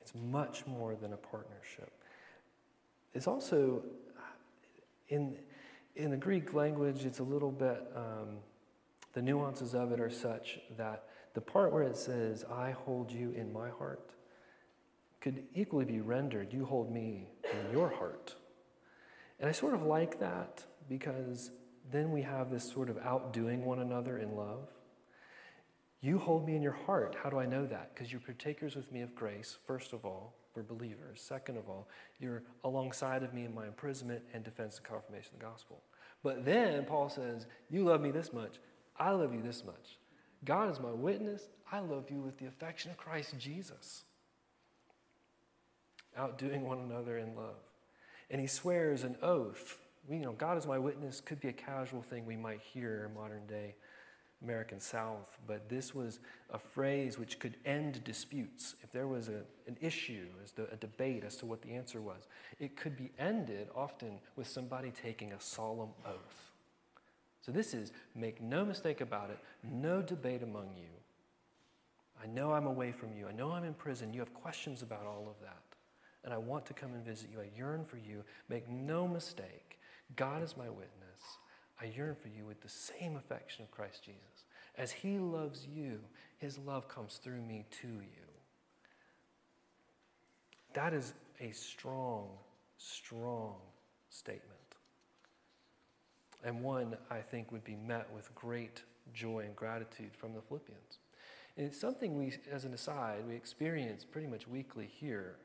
It's 0.00 0.12
much 0.14 0.66
more 0.66 0.94
than 0.94 1.12
a 1.12 1.16
partnership. 1.16 1.92
It's 3.12 3.26
also, 3.26 3.82
in, 5.08 5.36
in 5.96 6.10
the 6.10 6.16
Greek 6.16 6.54
language, 6.54 7.04
it's 7.04 7.18
a 7.18 7.24
little 7.24 7.50
bit, 7.50 7.82
um, 7.94 8.38
the 9.12 9.22
nuances 9.22 9.74
of 9.74 9.92
it 9.92 10.00
are 10.00 10.10
such 10.10 10.58
that 10.76 11.04
the 11.34 11.40
part 11.40 11.72
where 11.72 11.82
it 11.82 11.96
says, 11.96 12.44
I 12.44 12.70
hold 12.70 13.10
you 13.10 13.32
in 13.32 13.52
my 13.52 13.68
heart, 13.68 14.10
could 15.20 15.42
equally 15.54 15.84
be 15.84 16.00
rendered, 16.00 16.52
you 16.52 16.64
hold 16.64 16.92
me 16.92 17.28
in 17.44 17.72
your 17.72 17.88
heart. 17.88 18.34
And 19.40 19.48
I 19.48 19.52
sort 19.52 19.74
of 19.74 19.82
like 19.82 20.20
that 20.20 20.62
because 20.88 21.50
then 21.90 22.12
we 22.12 22.22
have 22.22 22.50
this 22.50 22.70
sort 22.70 22.88
of 22.88 22.98
outdoing 22.98 23.64
one 23.64 23.80
another 23.80 24.18
in 24.18 24.36
love. 24.36 24.68
You 26.00 26.18
hold 26.18 26.46
me 26.46 26.56
in 26.56 26.62
your 26.62 26.72
heart. 26.72 27.16
How 27.22 27.30
do 27.30 27.38
I 27.38 27.46
know 27.46 27.66
that? 27.66 27.94
Because 27.94 28.12
you're 28.12 28.20
partakers 28.20 28.76
with 28.76 28.92
me 28.92 29.00
of 29.00 29.14
grace, 29.14 29.56
first 29.66 29.92
of 29.92 30.04
all. 30.04 30.34
We're 30.54 30.62
believers. 30.62 31.20
Second 31.20 31.56
of 31.56 31.68
all, 31.68 31.88
you're 32.20 32.44
alongside 32.62 33.24
of 33.24 33.34
me 33.34 33.44
in 33.44 33.54
my 33.54 33.66
imprisonment 33.66 34.22
and 34.32 34.44
defense 34.44 34.76
and 34.76 34.86
confirmation 34.86 35.32
of 35.34 35.40
the 35.40 35.46
gospel. 35.46 35.82
But 36.22 36.44
then 36.44 36.84
Paul 36.84 37.08
says, 37.08 37.46
You 37.70 37.84
love 37.84 38.00
me 38.00 38.12
this 38.12 38.32
much. 38.32 38.56
I 38.96 39.10
love 39.10 39.34
you 39.34 39.42
this 39.42 39.64
much. 39.64 39.98
God 40.44 40.70
is 40.70 40.78
my 40.78 40.92
witness. 40.92 41.48
I 41.72 41.80
love 41.80 42.10
you 42.10 42.20
with 42.20 42.38
the 42.38 42.46
affection 42.46 42.92
of 42.92 42.96
Christ 42.96 43.34
Jesus. 43.38 44.04
Outdoing 46.16 46.62
one 46.62 46.78
another 46.78 47.18
in 47.18 47.34
love. 47.34 47.56
And 48.30 48.40
he 48.40 48.46
swears 48.46 49.02
an 49.02 49.16
oath 49.22 49.78
you 50.10 50.18
know, 50.18 50.32
God 50.32 50.58
is 50.58 50.66
my 50.66 50.78
witness 50.78 51.20
could 51.20 51.40
be 51.40 51.48
a 51.48 51.52
casual 51.52 52.02
thing 52.02 52.26
we 52.26 52.36
might 52.36 52.60
hear 52.60 53.06
in 53.08 53.14
modern 53.14 53.46
day 53.46 53.74
American 54.42 54.78
South, 54.78 55.38
but 55.46 55.68
this 55.68 55.94
was 55.94 56.20
a 56.50 56.58
phrase 56.58 57.18
which 57.18 57.38
could 57.38 57.56
end 57.64 58.04
disputes. 58.04 58.76
If 58.82 58.92
there 58.92 59.08
was 59.08 59.28
a, 59.28 59.42
an 59.66 59.78
issue, 59.80 60.26
as 60.42 60.52
a 60.70 60.76
debate 60.76 61.24
as 61.24 61.36
to 61.36 61.46
what 61.46 61.62
the 61.62 61.70
answer 61.70 62.02
was, 62.02 62.26
it 62.60 62.76
could 62.76 62.96
be 62.96 63.10
ended 63.18 63.68
often 63.74 64.18
with 64.36 64.46
somebody 64.46 64.90
taking 64.90 65.32
a 65.32 65.40
solemn 65.40 65.90
oath. 66.06 66.52
So 67.40 67.52
this 67.52 67.74
is 67.74 67.92
make 68.14 68.42
no 68.42 68.64
mistake 68.64 69.00
about 69.00 69.30
it, 69.30 69.38
no 69.62 70.02
debate 70.02 70.42
among 70.42 70.70
you. 70.76 70.90
I 72.22 72.26
know 72.26 72.52
I'm 72.52 72.66
away 72.66 72.92
from 72.92 73.12
you. 73.14 73.26
I 73.26 73.32
know 73.32 73.50
I'm 73.50 73.64
in 73.64 73.74
prison. 73.74 74.14
You 74.14 74.20
have 74.20 74.32
questions 74.32 74.82
about 74.82 75.06
all 75.06 75.26
of 75.28 75.40
that. 75.42 75.62
And 76.24 76.32
I 76.32 76.38
want 76.38 76.64
to 76.66 76.74
come 76.74 76.94
and 76.94 77.04
visit 77.04 77.28
you. 77.30 77.40
I 77.40 77.48
yearn 77.56 77.84
for 77.84 77.98
you. 77.98 78.24
Make 78.48 78.68
no 78.68 79.06
mistake. 79.06 79.78
God 80.16 80.42
is 80.42 80.56
my 80.56 80.68
witness. 80.68 80.90
I 81.80 81.86
yearn 81.86 82.14
for 82.14 82.28
you 82.28 82.46
with 82.46 82.60
the 82.60 82.68
same 82.68 83.16
affection 83.16 83.64
of 83.64 83.70
Christ 83.70 84.04
Jesus. 84.04 84.44
As 84.76 84.92
he 84.92 85.18
loves 85.18 85.66
you, 85.66 86.00
his 86.38 86.58
love 86.58 86.88
comes 86.88 87.20
through 87.22 87.40
me 87.40 87.64
to 87.82 87.88
you. 87.88 88.24
That 90.74 90.92
is 90.92 91.14
a 91.40 91.52
strong, 91.52 92.28
strong 92.78 93.54
statement. 94.10 94.42
And 96.44 96.62
one 96.62 96.96
I 97.10 97.20
think 97.20 97.50
would 97.52 97.64
be 97.64 97.76
met 97.76 98.08
with 98.14 98.34
great 98.34 98.82
joy 99.12 99.40
and 99.40 99.56
gratitude 99.56 100.10
from 100.16 100.34
the 100.34 100.42
Philippians. 100.42 100.98
And 101.56 101.66
it's 101.66 101.80
something 101.80 102.18
we, 102.18 102.32
as 102.50 102.64
an 102.64 102.74
aside, 102.74 103.26
we 103.26 103.34
experience 103.34 104.04
pretty 104.04 104.26
much 104.26 104.48
weekly 104.48 104.90
here. 104.92 105.36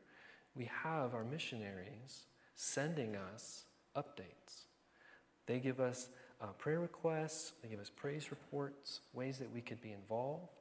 We 0.55 0.65
have 0.83 1.13
our 1.13 1.23
missionaries 1.23 2.25
sending 2.55 3.15
us 3.15 3.65
updates. 3.95 4.65
They 5.45 5.59
give 5.59 5.79
us 5.79 6.09
uh, 6.41 6.47
prayer 6.57 6.79
requests, 6.79 7.53
they 7.61 7.69
give 7.69 7.79
us 7.79 7.89
praise 7.89 8.31
reports, 8.31 9.01
ways 9.13 9.39
that 9.39 9.51
we 9.51 9.61
could 9.61 9.81
be 9.81 9.91
involved. 9.91 10.53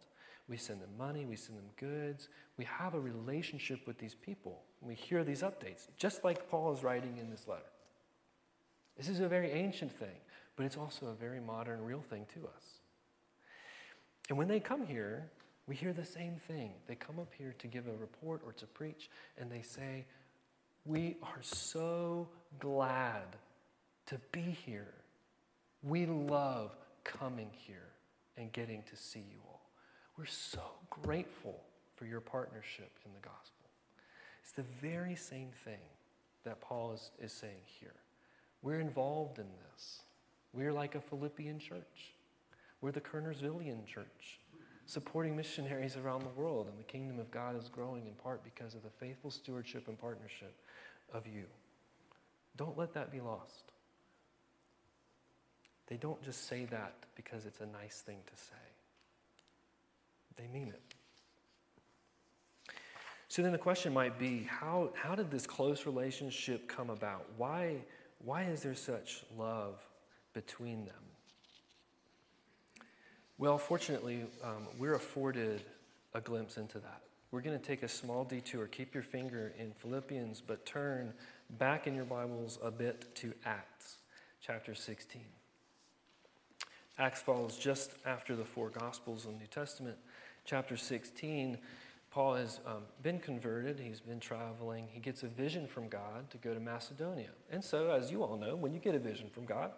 We 0.49 0.57
send 0.57 0.81
them 0.81 0.91
money, 0.97 1.27
we 1.27 1.37
send 1.37 1.59
them 1.59 1.69
goods. 1.77 2.29
We 2.57 2.65
have 2.65 2.95
a 2.95 3.01
relationship 3.01 3.87
with 3.87 3.99
these 3.99 4.15
people. 4.15 4.63
We 4.81 4.95
hear 4.95 5.23
these 5.23 5.43
updates, 5.43 5.89
just 5.99 6.25
like 6.25 6.49
Paul 6.49 6.73
is 6.73 6.83
writing 6.83 7.19
in 7.19 7.31
this 7.31 7.47
letter. 7.47 7.63
This 8.97 9.09
is 9.09 9.21
a 9.21 9.29
very 9.29 9.53
ancient 9.53 9.93
thing, 9.93 10.17
but 10.57 10.65
it's 10.65 10.77
also 10.77 11.07
a 11.07 11.15
very 11.15 11.39
modern, 11.39 11.85
real 11.85 12.03
thing 12.03 12.27
to 12.35 12.47
us. 12.47 12.81
And 14.29 14.39
when 14.39 14.49
they 14.49 14.59
come 14.59 14.87
here, 14.87 15.31
we 15.67 15.77
hear 15.77 15.93
the 15.93 16.05
same 16.05 16.37
thing. 16.49 16.73
They 16.87 16.95
come 16.95 17.19
up 17.19 17.33
here 17.37 17.55
to 17.59 17.67
give 17.67 17.87
a 17.87 17.93
report 17.93 18.41
or 18.45 18.53
to 18.55 18.67
preach, 18.67 19.11
and 19.37 19.53
they 19.53 19.63
say, 19.63 20.07
We 20.89 21.17
are 21.23 21.43
so 21.43 22.29
glad 22.59 23.37
to 24.07 24.19
be 24.33 24.41
here. 24.41 24.95
We 25.83 26.07
love 26.07 26.75
coming 27.05 27.51
here 27.53 27.91
and 28.39 28.51
getting 28.53 28.83
to 28.85 28.97
see 28.97 29.19
you 29.19 29.37
all. 29.47 29.69
We're 30.17 30.25
so 30.25 30.63
grateful 30.89 31.61
for 31.95 32.07
your 32.07 32.21
partnership 32.21 32.91
in 33.05 33.13
the 33.13 33.21
gospel. 33.21 33.67
It's 34.43 34.53
the 34.53 34.65
very 34.81 35.15
same 35.15 35.51
thing 35.63 35.85
that 36.45 36.63
Paul 36.63 36.93
is, 36.93 37.11
is 37.21 37.35
saying 37.35 37.67
here. 37.67 37.97
We're 38.63 38.81
involved 38.81 39.39
in 39.39 39.47
this. 39.75 40.01
We're 40.55 40.73
like 40.73 40.95
a 40.95 41.03
Philippian 41.03 41.59
church. 41.59 42.15
We're 42.81 42.93
the 42.93 43.03
Kernersvillian 43.03 43.85
church, 43.85 44.41
supporting 44.87 45.37
missionaries 45.37 45.99
around 45.99 46.23
the 46.23 46.41
world, 46.41 46.67
and 46.67 46.79
the 46.79 46.85
kingdom 46.85 47.19
of 47.19 47.31
God 47.31 47.61
is 47.63 47.69
growing 47.69 48.07
in 48.07 48.15
part 48.15 48.43
because 48.43 48.75
of 48.75 48.83
the 48.83 48.91
faithful 48.99 49.31
stewardship 49.31 49.87
and 49.89 49.99
partnership 49.99 50.55
of 51.13 51.27
you. 51.27 51.45
Don't 52.57 52.77
let 52.77 52.95
that 52.95 53.11
be 53.11 53.21
lost. 53.21 53.73
They 55.87 55.97
don't 55.97 56.23
just 56.23 56.47
say 56.49 56.67
that 56.67 56.95
because 57.17 57.47
it's 57.47 57.61
a 57.61 57.67
nice 57.67 58.01
thing 58.01 58.19
to 58.27 58.37
say. 58.37 58.55
They 60.37 60.47
mean 60.47 60.69
it. 60.69 60.83
So 63.29 63.43
then 63.43 63.53
the 63.53 63.59
question 63.59 63.93
might 63.93 64.19
be 64.19 64.49
how, 64.49 64.91
how 64.95 65.15
did 65.15 65.31
this 65.31 65.47
close 65.47 65.87
relationship 65.87 66.69
come 66.69 66.91
about? 66.91 67.27
Why, 67.37 67.77
why 68.25 68.45
is 68.45 68.63
there 68.63 68.75
such 68.75 69.25
love 69.37 69.79
between 70.33 70.85
them? 70.85 70.95
Well, 73.37 73.59
fortunately, 73.59 74.25
um, 74.43 74.67
we're 74.79 74.95
afforded 74.95 75.63
a 76.15 76.21
glimpse 76.21 76.57
into 76.57 76.79
that. 76.81 77.03
We're 77.31 77.43
going 77.43 77.59
to 77.59 77.65
take 77.65 77.83
a 77.83 77.89
small 77.89 78.25
detour. 78.25 78.67
Keep 78.67 78.95
your 78.95 79.03
finger 79.03 79.53
in 79.59 79.73
Philippians, 79.73 80.41
but 80.41 80.65
turn 80.65 81.13
back 81.59 81.87
in 81.87 81.95
your 81.95 82.07
Bibles 82.07 82.59
a 82.63 82.71
bit 82.71 83.15
to 83.17 83.35
Acts 83.45 83.99
chapter 84.41 84.75
16. 84.75 85.23
Acts 86.99 87.21
follows 87.21 87.57
just 87.59 87.93
after 88.07 88.35
the 88.35 88.45
four 88.45 88.71
Gospels 88.71 89.27
in 89.27 89.33
the 89.33 89.39
New 89.41 89.47
Testament 89.47 89.99
chapter 90.49 90.79
16, 90.79 91.59
Paul 92.11 92.35
has 92.37 92.61
um, 92.67 92.85
been 93.03 93.21
converted. 93.21 93.79
He's 93.79 94.01
been 94.01 94.19
traveling. 94.19 94.89
He 94.91 94.99
gets 94.99 95.23
a 95.23 95.27
vision 95.27 95.67
from 95.67 95.89
God 95.89 96.31
to 96.31 96.39
go 96.39 96.55
to 96.55 96.61
Macedonia. 96.61 97.29
And 97.51 97.63
so, 97.63 97.91
as 97.91 98.11
you 98.11 98.23
all 98.23 98.39
know, 98.39 98.57
when 98.57 98.73
you 98.73 98.81
get 98.81 98.95
a 98.95 98.99
vision 98.99 99.29
from 99.29 99.45
God, 99.45 99.73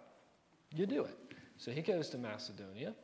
you 0.75 0.87
do 0.87 1.05
it. 1.05 1.19
So 1.59 1.73
he 1.73 1.83
goes 1.83 2.09
to 2.11 2.19
Macedonia. 2.19 2.95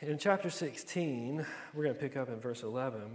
In 0.00 0.16
chapter 0.16 0.48
16, 0.48 1.44
we're 1.74 1.82
going 1.82 1.94
to 1.94 2.00
pick 2.00 2.16
up 2.16 2.28
in 2.28 2.38
verse 2.38 2.62
11. 2.62 3.00
It 3.02 3.10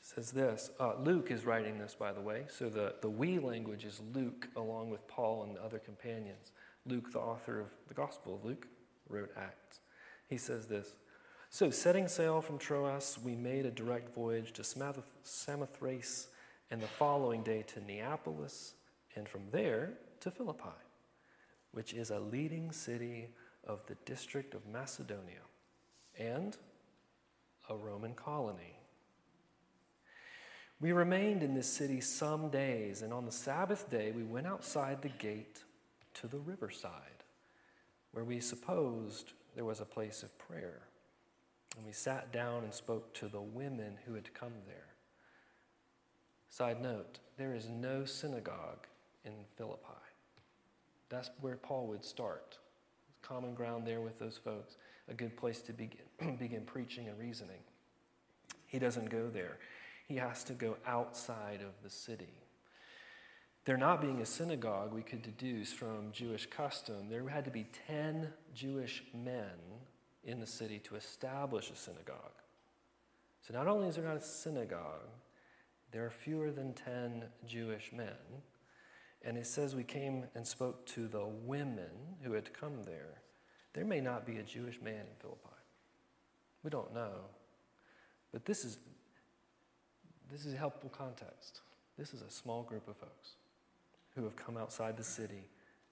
says 0.00 0.32
this 0.32 0.70
uh, 0.80 0.94
Luke 0.98 1.30
is 1.30 1.44
writing 1.44 1.78
this, 1.78 1.94
by 1.94 2.10
the 2.14 2.22
way. 2.22 2.44
So 2.48 2.70
the, 2.70 2.94
the 3.02 3.10
we 3.10 3.38
language 3.38 3.84
is 3.84 4.00
Luke, 4.14 4.48
along 4.56 4.88
with 4.88 5.06
Paul 5.06 5.42
and 5.42 5.54
the 5.54 5.62
other 5.62 5.78
companions. 5.78 6.52
Luke, 6.86 7.12
the 7.12 7.18
author 7.18 7.60
of 7.60 7.66
the 7.88 7.92
Gospel 7.92 8.36
of 8.36 8.46
Luke, 8.46 8.66
wrote 9.10 9.30
Acts. 9.36 9.80
He 10.30 10.38
says 10.38 10.68
this 10.68 10.96
So, 11.50 11.68
setting 11.68 12.08
sail 12.08 12.40
from 12.40 12.56
Troas, 12.56 13.18
we 13.22 13.34
made 13.34 13.66
a 13.66 13.70
direct 13.70 14.14
voyage 14.14 14.52
to 14.52 14.62
Samothrace, 14.62 16.28
and 16.70 16.80
the 16.80 16.86
following 16.86 17.42
day 17.42 17.62
to 17.74 17.80
Neapolis, 17.84 18.72
and 19.16 19.28
from 19.28 19.42
there 19.50 19.98
to 20.20 20.30
Philippi, 20.30 20.80
which 21.72 21.92
is 21.92 22.08
a 22.08 22.20
leading 22.20 22.72
city 22.72 23.28
of 23.66 23.84
the 23.86 23.96
district 24.04 24.54
of 24.54 24.66
Macedonia 24.66 25.42
and 26.18 26.56
a 27.68 27.76
Roman 27.76 28.14
colony. 28.14 28.76
We 30.80 30.92
remained 30.92 31.42
in 31.42 31.54
this 31.54 31.68
city 31.68 32.00
some 32.00 32.48
days, 32.48 33.02
and 33.02 33.12
on 33.12 33.24
the 33.24 33.32
Sabbath 33.32 33.88
day 33.88 34.10
we 34.10 34.24
went 34.24 34.48
outside 34.48 35.00
the 35.00 35.08
gate 35.10 35.62
to 36.14 36.26
the 36.26 36.40
riverside, 36.40 37.22
where 38.10 38.24
we 38.24 38.40
supposed 38.40 39.32
there 39.54 39.64
was 39.64 39.80
a 39.80 39.84
place 39.84 40.22
of 40.22 40.36
prayer. 40.38 40.80
And 41.76 41.86
we 41.86 41.92
sat 41.92 42.32
down 42.32 42.64
and 42.64 42.74
spoke 42.74 43.14
to 43.14 43.28
the 43.28 43.40
women 43.40 43.96
who 44.04 44.14
had 44.14 44.34
come 44.34 44.52
there. 44.66 44.88
Side 46.50 46.82
note, 46.82 47.18
there 47.38 47.54
is 47.54 47.68
no 47.68 48.04
synagogue 48.04 48.86
in 49.24 49.32
Philippi. 49.56 49.86
That's 51.08 51.30
where 51.40 51.56
Paul 51.56 51.86
would 51.86 52.04
start. 52.04 52.58
Common 53.22 53.54
ground 53.54 53.86
there 53.86 54.00
with 54.00 54.18
those 54.18 54.36
folks, 54.36 54.76
a 55.08 55.14
good 55.14 55.36
place 55.36 55.60
to 55.62 55.72
begin, 55.72 56.00
begin 56.38 56.62
preaching 56.64 57.08
and 57.08 57.18
reasoning. 57.18 57.60
He 58.66 58.78
doesn't 58.78 59.10
go 59.10 59.28
there, 59.28 59.58
he 60.06 60.16
has 60.16 60.44
to 60.44 60.52
go 60.52 60.76
outside 60.86 61.60
of 61.60 61.82
the 61.82 61.90
city. 61.90 62.42
There 63.64 63.76
not 63.76 64.00
being 64.00 64.20
a 64.20 64.26
synagogue, 64.26 64.92
we 64.92 65.02
could 65.02 65.22
deduce 65.22 65.72
from 65.72 66.10
Jewish 66.12 66.46
custom, 66.46 67.08
there 67.08 67.28
had 67.28 67.44
to 67.44 67.50
be 67.50 67.66
10 67.86 68.28
Jewish 68.54 69.04
men 69.14 69.50
in 70.24 70.40
the 70.40 70.46
city 70.46 70.80
to 70.80 70.96
establish 70.96 71.70
a 71.70 71.76
synagogue. 71.76 72.32
So 73.46 73.54
not 73.54 73.68
only 73.68 73.88
is 73.88 73.96
there 73.96 74.04
not 74.04 74.16
a 74.16 74.22
synagogue, 74.22 75.10
there 75.92 76.04
are 76.04 76.10
fewer 76.10 76.50
than 76.50 76.74
10 76.74 77.24
Jewish 77.46 77.92
men. 77.92 78.16
And 79.24 79.38
it 79.38 79.46
says 79.46 79.74
we 79.74 79.84
came 79.84 80.24
and 80.34 80.46
spoke 80.46 80.84
to 80.86 81.06
the 81.06 81.26
women 81.26 81.90
who 82.22 82.32
had 82.32 82.52
come 82.52 82.82
there. 82.84 83.22
There 83.72 83.84
may 83.84 84.00
not 84.00 84.26
be 84.26 84.38
a 84.38 84.42
Jewish 84.42 84.80
man 84.80 84.94
in 84.94 85.16
Philippi. 85.20 85.38
We 86.62 86.70
don't 86.70 86.92
know. 86.92 87.12
But 88.32 88.44
this 88.44 88.64
is, 88.64 88.78
this 90.30 90.44
is 90.44 90.54
helpful 90.54 90.90
context. 90.90 91.60
This 91.96 92.14
is 92.14 92.22
a 92.22 92.30
small 92.30 92.62
group 92.62 92.88
of 92.88 92.96
folks 92.96 93.36
who 94.14 94.24
have 94.24 94.36
come 94.36 94.56
outside 94.56 94.96
the 94.96 95.04
city, 95.04 95.48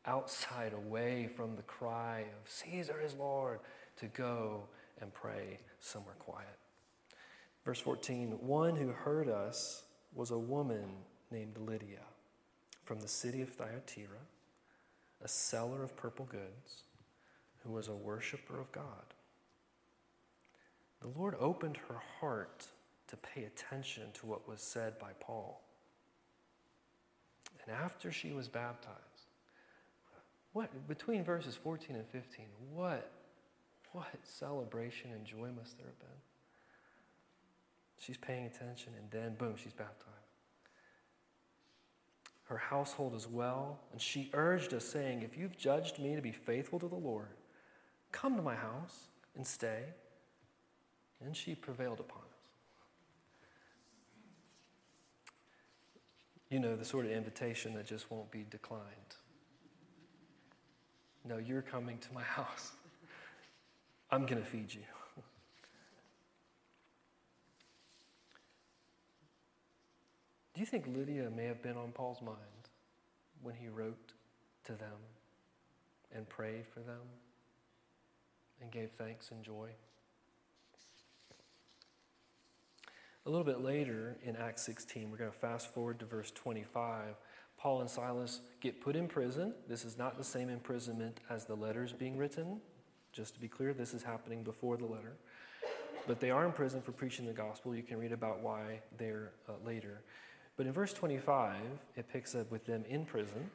outside, 0.07 0.73
away 0.73 1.29
from 1.37 1.57
the 1.57 1.63
cry 1.63 2.21
of 2.21 2.51
Caesar 2.51 3.01
is 3.05 3.15
Lord, 3.15 3.61
to 3.99 4.07
go 4.07 4.65
and 5.01 5.13
pray 5.13 5.59
somewhere 5.79 6.15
quiet. 6.19 6.59
Verse 7.65 7.81
14 7.81 8.31
One 8.41 8.77
who 8.77 8.89
heard 8.89 9.29
us 9.29 9.85
was 10.15 10.31
a 10.31 10.39
woman 10.39 10.85
named 11.31 11.57
Lydia 11.59 12.01
from 12.91 12.99
the 12.99 13.07
city 13.07 13.41
of 13.41 13.51
Thyatira, 13.51 14.19
a 15.23 15.29
seller 15.29 15.85
of 15.85 15.97
purple 15.97 16.25
goods, 16.25 16.83
who 17.63 17.71
was 17.71 17.87
a 17.87 17.95
worshiper 17.95 18.59
of 18.59 18.73
God. 18.73 19.15
The 21.01 21.07
Lord 21.17 21.37
opened 21.39 21.79
her 21.89 22.01
heart 22.19 22.67
to 23.07 23.17
pay 23.17 23.45
attention 23.45 24.11
to 24.15 24.27
what 24.27 24.49
was 24.49 24.61
said 24.61 24.99
by 24.99 25.11
Paul. 25.21 25.63
And 27.65 27.77
after 27.77 28.11
she 28.11 28.33
was 28.33 28.49
baptized, 28.49 28.97
what 30.53 30.89
between 30.89 31.23
verses 31.23 31.55
14 31.55 31.95
and 31.95 32.09
15, 32.09 32.47
what 32.75 33.09
what 33.93 34.09
celebration 34.25 35.13
and 35.13 35.25
joy 35.25 35.51
must 35.57 35.79
there 35.79 35.87
have 35.87 35.99
been? 36.01 36.09
She's 37.99 38.17
paying 38.17 38.47
attention, 38.47 38.95
and 38.99 39.09
then 39.13 39.37
boom, 39.37 39.55
she's 39.57 39.75
baptized. 39.75 40.20
Her 42.51 42.59
household 42.59 43.15
as 43.15 43.29
well, 43.29 43.79
and 43.93 44.03
she 44.03 44.29
urged 44.35 44.75
us, 44.75 44.85
saying, 44.85 45.23
If 45.23 45.39
you've 45.39 45.57
judged 45.57 46.01
me 46.01 46.17
to 46.17 46.21
be 46.21 46.33
faithful 46.33 46.81
to 46.81 46.89
the 46.89 46.97
Lord, 46.97 47.29
come 48.11 48.35
to 48.35 48.43
my 48.43 48.57
house 48.57 49.07
and 49.37 49.47
stay. 49.47 49.85
And 51.25 51.37
she 51.37 51.55
prevailed 51.55 52.01
upon 52.01 52.23
us. 52.23 52.25
You 56.49 56.59
know, 56.59 56.75
the 56.75 56.85
sort 56.85 57.05
of 57.05 57.13
invitation 57.13 57.73
that 57.75 57.87
just 57.87 58.11
won't 58.11 58.33
be 58.33 58.45
declined. 58.51 58.83
No, 61.25 61.39
you're 61.39 61.63
coming 61.63 61.99
to 61.99 62.13
my 62.13 62.23
house. 62.39 62.73
I'm 64.11 64.27
going 64.27 64.43
to 64.43 64.49
feed 64.49 64.75
you. 64.75 64.81
Do 70.61 70.63
you 70.63 70.67
think 70.67 70.87
Lydia 70.95 71.31
may 71.31 71.47
have 71.47 71.63
been 71.63 71.79
on 71.79 71.91
Paul's 71.93 72.21
mind 72.21 72.37
when 73.43 73.55
he 73.55 73.69
wrote 73.69 74.13
to 74.65 74.73
them? 74.73 74.99
and 76.15 76.29
prayed 76.29 76.67
for 76.67 76.81
them 76.81 77.01
and 78.61 78.71
gave 78.71 78.91
thanks 78.99 79.31
and 79.31 79.43
joy. 79.43 79.69
A 83.27 83.31
little 83.31 83.45
bit 83.45 83.61
later 83.61 84.17
in 84.23 84.37
Acts 84.37 84.63
16, 84.63 85.11
we're 85.11 85.19
going 85.19 85.31
to 85.31 85.39
fast 85.39 85.73
forward 85.73 85.99
to 86.01 86.07
verse 86.07 86.31
25. 86.33 87.15
Paul 87.59 87.81
and 87.83 87.91
Silas 87.91 88.41
get 88.61 88.81
put 88.81 88.97
in 88.97 89.07
prison. 89.07 89.55
This 89.69 89.85
is 89.85 89.99
not 89.99 90.17
the 90.17 90.25
same 90.25 90.49
imprisonment 90.49 91.21
as 91.29 91.45
the 91.45 91.55
letters 91.55 91.93
being 91.93 92.17
written. 92.17 92.61
Just 93.13 93.35
to 93.35 93.41
be 93.41 93.49
clear, 93.49 93.75
this 93.75 93.93
is 93.93 94.03
happening 94.03 94.43
before 94.43 94.77
the 94.77 94.87
letter. 94.87 95.17
But 96.07 96.19
they 96.19 96.31
are 96.31 96.47
in 96.47 96.53
prison 96.53 96.81
for 96.81 96.93
preaching 96.93 97.27
the 97.27 97.33
gospel. 97.33 97.75
You 97.75 97.83
can 97.83 97.99
read 97.99 98.13
about 98.13 98.41
why 98.41 98.81
there 98.97 99.33
uh, 99.49 99.53
later. 99.65 100.03
But 100.61 100.67
in 100.67 100.75
verse 100.75 100.93
25, 100.93 101.57
it 101.97 102.07
picks 102.13 102.35
up 102.35 102.51
with 102.51 102.67
them 102.67 102.85
in 102.87 103.07
prison. 103.07 103.49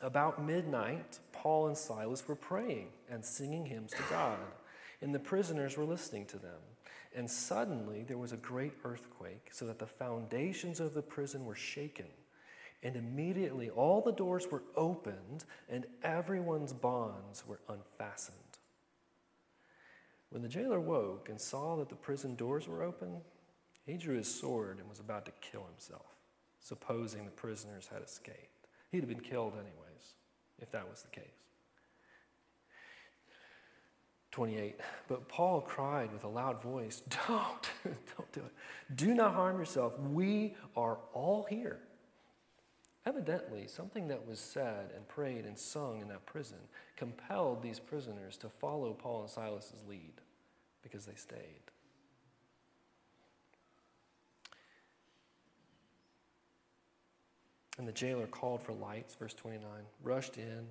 About 0.00 0.40
midnight, 0.40 1.18
Paul 1.32 1.66
and 1.66 1.76
Silas 1.76 2.28
were 2.28 2.36
praying 2.36 2.90
and 3.10 3.24
singing 3.24 3.66
hymns 3.66 3.90
to 3.90 4.02
God, 4.08 4.38
and 5.02 5.12
the 5.12 5.18
prisoners 5.18 5.76
were 5.76 5.84
listening 5.84 6.24
to 6.26 6.38
them. 6.38 6.60
And 7.16 7.28
suddenly 7.28 8.04
there 8.04 8.16
was 8.16 8.30
a 8.30 8.36
great 8.36 8.74
earthquake, 8.84 9.48
so 9.50 9.66
that 9.66 9.80
the 9.80 9.88
foundations 9.88 10.78
of 10.78 10.94
the 10.94 11.02
prison 11.02 11.44
were 11.44 11.56
shaken. 11.56 12.06
And 12.84 12.94
immediately 12.94 13.68
all 13.68 14.00
the 14.00 14.12
doors 14.12 14.46
were 14.52 14.62
opened, 14.76 15.46
and 15.68 15.84
everyone's 16.04 16.72
bonds 16.72 17.44
were 17.44 17.58
unfastened. 17.68 18.36
When 20.30 20.42
the 20.42 20.48
jailer 20.48 20.78
woke 20.78 21.28
and 21.28 21.40
saw 21.40 21.74
that 21.74 21.88
the 21.88 21.96
prison 21.96 22.36
doors 22.36 22.68
were 22.68 22.84
open, 22.84 23.20
he 23.88 23.96
drew 23.96 24.16
his 24.16 24.32
sword 24.32 24.78
and 24.78 24.88
was 24.88 25.00
about 25.00 25.24
to 25.24 25.32
kill 25.40 25.64
himself, 25.64 26.14
supposing 26.60 27.24
the 27.24 27.30
prisoners 27.30 27.88
had 27.90 28.02
escaped. 28.02 28.68
He'd 28.92 29.00
have 29.00 29.08
been 29.08 29.20
killed 29.20 29.54
anyways, 29.54 30.14
if 30.60 30.70
that 30.72 30.88
was 30.88 31.02
the 31.02 31.08
case. 31.08 31.24
28. 34.30 34.78
But 35.08 35.26
Paul 35.26 35.62
cried 35.62 36.12
with 36.12 36.24
a 36.24 36.28
loud 36.28 36.62
voice, 36.62 37.02
Don't, 37.28 37.70
don't 37.84 38.32
do 38.32 38.40
it. 38.40 38.52
Do 38.94 39.14
not 39.14 39.32
harm 39.32 39.58
yourself. 39.58 39.98
We 39.98 40.54
are 40.76 40.98
all 41.14 41.46
here. 41.48 41.78
Evidently, 43.06 43.66
something 43.68 44.08
that 44.08 44.28
was 44.28 44.38
said 44.38 44.90
and 44.94 45.08
prayed 45.08 45.46
and 45.46 45.58
sung 45.58 46.02
in 46.02 46.08
that 46.08 46.26
prison 46.26 46.58
compelled 46.94 47.62
these 47.62 47.78
prisoners 47.78 48.36
to 48.36 48.50
follow 48.50 48.92
Paul 48.92 49.22
and 49.22 49.30
Silas's 49.30 49.82
lead 49.88 50.20
because 50.82 51.06
they 51.06 51.14
stayed. 51.14 51.70
And 57.78 57.86
the 57.86 57.92
jailer 57.92 58.26
called 58.26 58.60
for 58.60 58.72
lights, 58.72 59.14
verse 59.14 59.34
29, 59.34 59.62
rushed 60.02 60.36
in. 60.36 60.66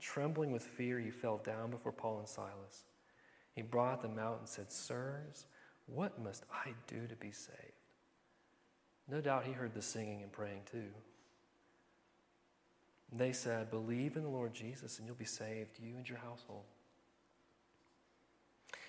Trembling 0.00 0.52
with 0.52 0.62
fear, 0.62 0.98
he 0.98 1.10
fell 1.10 1.38
down 1.38 1.70
before 1.70 1.92
Paul 1.92 2.20
and 2.20 2.28
Silas. 2.28 2.84
He 3.54 3.62
brought 3.62 4.00
them 4.00 4.18
out 4.18 4.38
and 4.38 4.48
said, 4.48 4.70
Sirs, 4.72 5.46
what 5.86 6.20
must 6.20 6.44
I 6.52 6.70
do 6.86 7.06
to 7.06 7.16
be 7.16 7.32
saved? 7.32 7.58
No 9.08 9.20
doubt 9.20 9.44
he 9.44 9.52
heard 9.52 9.74
the 9.74 9.82
singing 9.82 10.22
and 10.22 10.32
praying 10.32 10.62
too. 10.70 10.88
They 13.12 13.32
said, 13.32 13.70
Believe 13.70 14.16
in 14.16 14.22
the 14.22 14.28
Lord 14.28 14.54
Jesus 14.54 14.98
and 14.98 15.06
you'll 15.06 15.16
be 15.16 15.24
saved, 15.24 15.78
you 15.78 15.96
and 15.96 16.08
your 16.08 16.18
household. 16.18 16.64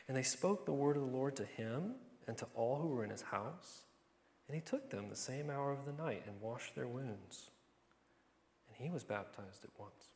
And 0.07 0.15
they 0.15 0.23
spoke 0.23 0.65
the 0.65 0.73
word 0.73 0.95
of 0.95 1.03
the 1.03 1.15
Lord 1.15 1.35
to 1.37 1.45
him 1.45 1.95
and 2.27 2.37
to 2.37 2.47
all 2.55 2.79
who 2.79 2.87
were 2.87 3.03
in 3.03 3.09
his 3.09 3.21
house. 3.21 3.81
And 4.47 4.55
he 4.55 4.61
took 4.61 4.89
them 4.89 5.09
the 5.09 5.15
same 5.15 5.49
hour 5.49 5.71
of 5.71 5.85
the 5.85 6.03
night 6.03 6.23
and 6.27 6.39
washed 6.41 6.75
their 6.75 6.87
wounds. 6.87 7.49
He 8.83 8.89
was 8.89 9.05
baptized 9.05 9.63
at 9.63 9.69
once, 9.79 10.09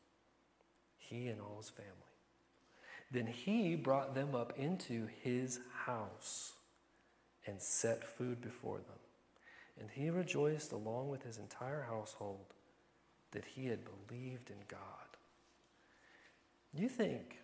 he 0.97 1.30
and 1.30 1.39
all 1.39 1.56
his 1.58 1.69
family. 1.69 1.93
Then 3.10 3.25
he 3.25 3.77
brought 3.77 4.13
them 4.13 4.36
up 4.36 4.60
into 4.60 5.08
his 5.23 5.62
house 5.86 6.51
and 7.45 7.62
set 7.62 8.03
food 8.03 8.41
before 8.41 8.80
them. 8.80 8.99
And 9.80 9.89
he 9.89 10.10
rejoiced 10.10 10.73
along 10.73 11.08
with 11.08 11.23
his 11.23 11.38
entire 11.38 11.86
household 11.89 12.53
that 13.32 13.45
he 13.45 13.67
had 13.67 13.80
believed 13.86 14.49
in 14.49 14.58
God. 14.67 14.80
You 16.73 16.89
think 16.89 17.38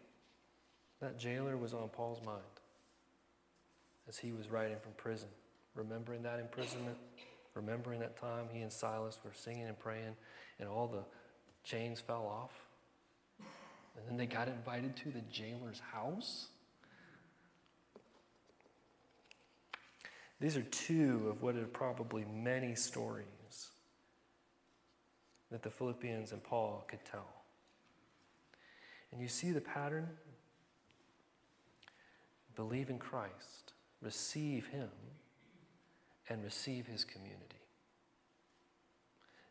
that 0.99 1.17
jailer 1.17 1.55
was 1.55 1.73
on 1.73 1.87
Paul's 1.87 2.21
mind 2.25 2.41
as 4.09 4.17
he 4.17 4.33
was 4.33 4.49
writing 4.49 4.77
from 4.81 4.91
prison, 4.97 5.29
remembering 5.73 6.23
that 6.23 6.39
imprisonment, 6.39 6.97
remembering 7.55 7.99
that 7.99 8.17
time 8.17 8.45
he 8.51 8.61
and 8.61 8.71
Silas 8.71 9.19
were 9.23 9.33
singing 9.33 9.67
and 9.67 9.79
praying, 9.79 10.15
and 10.59 10.67
all 10.67 10.87
the 10.87 11.03
chains 11.63 11.99
fell 11.99 12.25
off? 12.25 12.51
And 13.95 14.07
then 14.07 14.17
they 14.17 14.25
got 14.25 14.47
invited 14.47 14.95
to 14.97 15.09
the 15.09 15.21
jailer's 15.31 15.79
house? 15.91 16.47
These 20.39 20.57
are 20.57 20.63
two 20.63 21.27
of 21.29 21.41
what 21.41 21.55
are 21.55 21.65
probably 21.65 22.25
many 22.25 22.75
stories 22.75 23.25
that 25.51 25.61
the 25.61 25.69
Philippians 25.69 26.31
and 26.31 26.43
Paul 26.43 26.83
could 26.87 27.05
tell. 27.05 27.29
And 29.11 29.21
you 29.21 29.27
see 29.27 29.51
the 29.51 29.61
pattern? 29.61 30.09
Believe 32.55 32.89
in 32.89 32.99
Christ, 32.99 33.73
receive 34.01 34.67
Him, 34.67 34.89
and 36.29 36.43
receive 36.43 36.87
His 36.87 37.03
community. 37.03 37.63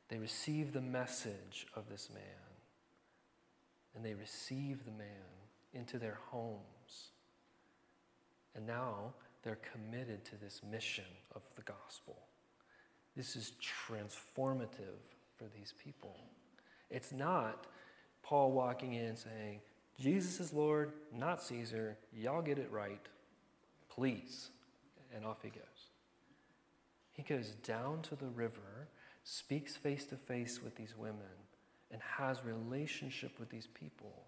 They 0.08 0.18
receive 0.18 0.72
the 0.72 0.80
message 0.80 1.66
of 1.74 1.88
this 1.88 2.10
man, 2.12 2.22
and 3.94 4.04
they 4.04 4.14
receive 4.14 4.84
the 4.84 4.90
man 4.90 5.06
into 5.72 5.98
their 5.98 6.18
homes. 6.30 7.10
And 8.54 8.66
now 8.66 9.14
they're 9.42 9.58
committed 9.72 10.24
to 10.26 10.36
this 10.36 10.60
mission 10.70 11.04
of 11.34 11.42
the 11.56 11.62
gospel. 11.62 12.16
This 13.16 13.36
is 13.36 13.52
transformative 13.60 15.00
for 15.36 15.44
these 15.56 15.72
people. 15.82 16.16
It's 16.90 17.12
not 17.12 17.66
Paul 18.22 18.52
walking 18.52 18.94
in 18.94 19.16
saying, 19.16 19.60
Jesus 19.98 20.40
is 20.40 20.52
Lord, 20.52 20.92
not 21.14 21.42
Caesar. 21.42 21.96
Y'all 22.14 22.42
get 22.42 22.58
it 22.58 22.70
right. 22.70 23.00
Please. 23.88 24.50
And 25.14 25.24
off 25.24 25.38
he 25.42 25.50
goes. 25.50 25.62
He 27.22 27.34
goes 27.34 27.50
down 27.62 28.02
to 28.02 28.16
the 28.16 28.26
river, 28.26 28.88
speaks 29.22 29.76
face 29.76 30.06
to 30.06 30.16
face 30.16 30.60
with 30.62 30.74
these 30.74 30.96
women, 30.96 31.38
and 31.92 32.00
has 32.02 32.44
relationship 32.44 33.38
with 33.38 33.48
these 33.48 33.68
people, 33.68 34.24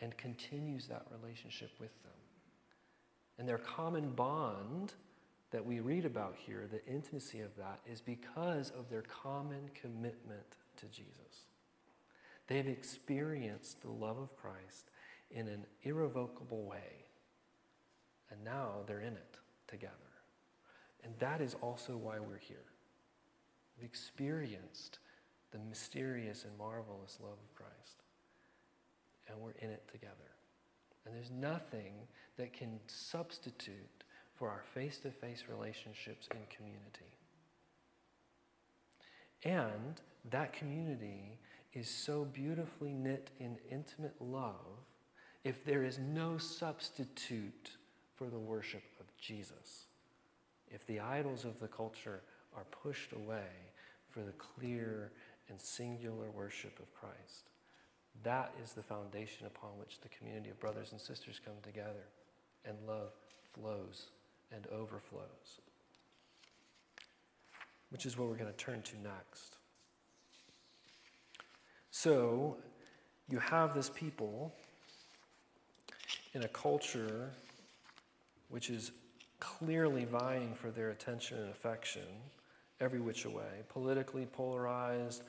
and 0.00 0.14
continues 0.18 0.88
that 0.88 1.06
relationship 1.10 1.70
with 1.80 2.02
them. 2.02 2.12
And 3.38 3.48
their 3.48 3.58
common 3.58 4.10
bond 4.10 4.92
that 5.52 5.64
we 5.64 5.80
read 5.80 6.04
about 6.04 6.36
here, 6.36 6.68
the 6.70 6.84
intimacy 6.86 7.40
of 7.40 7.56
that, 7.56 7.80
is 7.90 8.02
because 8.02 8.70
of 8.70 8.90
their 8.90 9.02
common 9.02 9.70
commitment 9.80 10.56
to 10.76 10.86
Jesus. 10.86 11.46
They've 12.46 12.68
experienced 12.68 13.80
the 13.80 13.90
love 13.90 14.18
of 14.18 14.36
Christ 14.36 14.90
in 15.30 15.48
an 15.48 15.64
irrevocable 15.82 16.64
way, 16.64 17.06
and 18.30 18.44
now 18.44 18.82
they're 18.86 19.00
in 19.00 19.14
it 19.14 19.38
together. 19.66 20.09
And 21.04 21.14
that 21.18 21.40
is 21.40 21.54
also 21.60 21.96
why 21.96 22.18
we're 22.18 22.38
here. 22.38 22.64
We've 23.76 23.88
experienced 23.88 24.98
the 25.52 25.58
mysterious 25.58 26.44
and 26.44 26.56
marvelous 26.58 27.18
love 27.20 27.32
of 27.32 27.54
Christ, 27.54 28.04
and 29.28 29.38
we're 29.40 29.52
in 29.60 29.70
it 29.70 29.88
together. 29.90 30.14
And 31.04 31.14
there's 31.14 31.30
nothing 31.30 31.94
that 32.36 32.52
can 32.52 32.78
substitute 32.86 34.04
for 34.34 34.48
our 34.48 34.62
face 34.74 34.98
to 34.98 35.10
face 35.10 35.44
relationships 35.50 36.28
in 36.30 36.38
community. 36.54 37.16
And 39.44 40.00
that 40.30 40.52
community 40.52 41.38
is 41.72 41.88
so 41.88 42.24
beautifully 42.24 42.92
knit 42.92 43.30
in 43.38 43.56
intimate 43.70 44.20
love 44.20 44.54
if 45.44 45.64
there 45.64 45.84
is 45.84 45.98
no 45.98 46.36
substitute 46.36 47.70
for 48.14 48.28
the 48.28 48.38
worship 48.38 48.82
of 49.00 49.06
Jesus. 49.18 49.86
If 50.70 50.86
the 50.86 51.00
idols 51.00 51.44
of 51.44 51.58
the 51.60 51.68
culture 51.68 52.20
are 52.56 52.64
pushed 52.70 53.12
away 53.12 53.48
for 54.08 54.20
the 54.20 54.32
clear 54.32 55.12
and 55.48 55.60
singular 55.60 56.30
worship 56.30 56.78
of 56.78 56.92
Christ. 56.94 57.50
That 58.22 58.52
is 58.62 58.72
the 58.72 58.82
foundation 58.82 59.46
upon 59.46 59.70
which 59.78 60.00
the 60.00 60.08
community 60.08 60.50
of 60.50 60.60
brothers 60.60 60.92
and 60.92 61.00
sisters 61.00 61.40
come 61.44 61.54
together 61.62 62.06
and 62.64 62.76
love 62.86 63.12
flows 63.52 64.06
and 64.52 64.66
overflows, 64.68 65.60
which 67.90 68.04
is 68.04 68.18
what 68.18 68.28
we're 68.28 68.36
going 68.36 68.52
to 68.52 68.56
turn 68.56 68.82
to 68.82 68.96
next. 69.00 69.56
So, 71.90 72.56
you 73.28 73.38
have 73.38 73.74
this 73.74 73.90
people 73.90 74.52
in 76.34 76.42
a 76.42 76.48
culture 76.48 77.30
which 78.48 78.70
is 78.70 78.90
clearly 79.40 80.04
vying 80.04 80.54
for 80.54 80.70
their 80.70 80.90
attention 80.90 81.38
and 81.38 81.50
affection 81.50 82.06
every 82.80 83.00
which 83.00 83.26
way, 83.26 83.62
politically 83.68 84.26
polarized. 84.26 85.22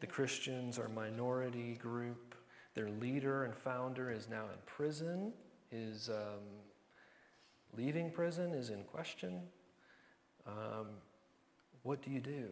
The 0.00 0.06
Christians 0.06 0.78
are 0.78 0.88
minority 0.88 1.74
group. 1.74 2.34
Their 2.74 2.90
leader 2.90 3.44
and 3.44 3.54
founder 3.54 4.10
is 4.10 4.28
now 4.28 4.44
in 4.44 4.58
prison. 4.66 5.32
His 5.70 6.08
um, 6.08 6.42
leaving 7.76 8.10
prison 8.10 8.52
is 8.54 8.70
in 8.70 8.84
question. 8.84 9.40
Um, 10.46 10.86
what 11.82 12.02
do 12.02 12.10
you 12.10 12.20
do? 12.20 12.48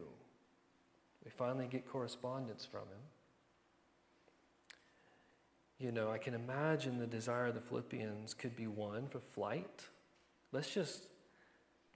We 1.25 1.31
finally 1.31 1.67
get 1.67 1.89
correspondence 1.89 2.65
from 2.65 2.81
him. 2.83 3.03
You 5.79 5.91
know, 5.91 6.11
I 6.11 6.19
can 6.19 6.35
imagine 6.35 6.99
the 6.99 7.07
desire 7.07 7.47
of 7.47 7.55
the 7.55 7.61
Philippians 7.61 8.35
could 8.35 8.55
be 8.55 8.67
one 8.67 9.09
for 9.09 9.19
flight. 9.19 9.89
Let's 10.53 10.73
just 10.73 11.09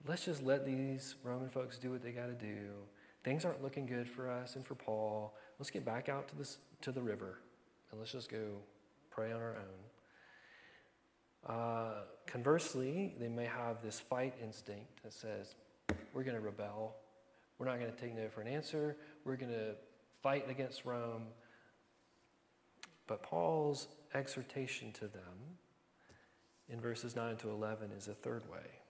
let's 0.07 0.25
just 0.25 0.43
let 0.43 0.65
these 0.65 1.15
Roman 1.23 1.49
folks 1.49 1.77
do 1.77 1.91
what 1.91 2.01
they 2.01 2.11
got 2.11 2.27
to 2.27 2.33
do. 2.33 2.57
Things 3.23 3.45
aren't 3.45 3.63
looking 3.63 3.85
good 3.85 4.07
for 4.07 4.29
us 4.29 4.55
and 4.55 4.65
for 4.65 4.75
Paul. 4.75 5.35
Let's 5.59 5.69
get 5.69 5.85
back 5.85 6.09
out 6.09 6.27
to 6.29 6.35
this 6.35 6.57
to 6.81 6.91
the 6.91 7.01
river 7.01 7.39
and 7.91 7.99
let's 7.99 8.11
just 8.11 8.29
go 8.29 8.59
pray 9.09 9.31
on 9.31 9.41
our 9.41 9.55
own. 9.55 9.87
Uh, 11.55 11.91
conversely, 12.25 13.13
they 13.19 13.29
may 13.29 13.45
have 13.45 13.81
this 13.81 13.99
fight 13.99 14.33
instinct 14.43 15.03
that 15.03 15.13
says, 15.13 15.55
we're 16.13 16.23
going 16.23 16.35
to 16.35 16.41
rebel. 16.41 16.95
We're 17.57 17.67
not 17.67 17.79
going 17.79 17.91
to 17.91 17.97
take 17.97 18.15
no 18.15 18.27
for 18.27 18.41
an 18.41 18.47
answer. 18.47 18.97
We're 19.23 19.37
going 19.37 19.51
to 19.51 19.75
fight 20.21 20.49
against 20.49 20.85
Rome. 20.85 21.23
But 23.07 23.23
Paul's 23.23 23.87
exhortation 24.13 24.91
to 24.93 25.07
them 25.07 25.46
in 26.69 26.79
verses 26.81 27.15
9 27.15 27.37
to 27.37 27.49
11 27.49 27.91
is 27.97 28.07
a 28.07 28.13
third 28.13 28.49
way. 28.49 28.81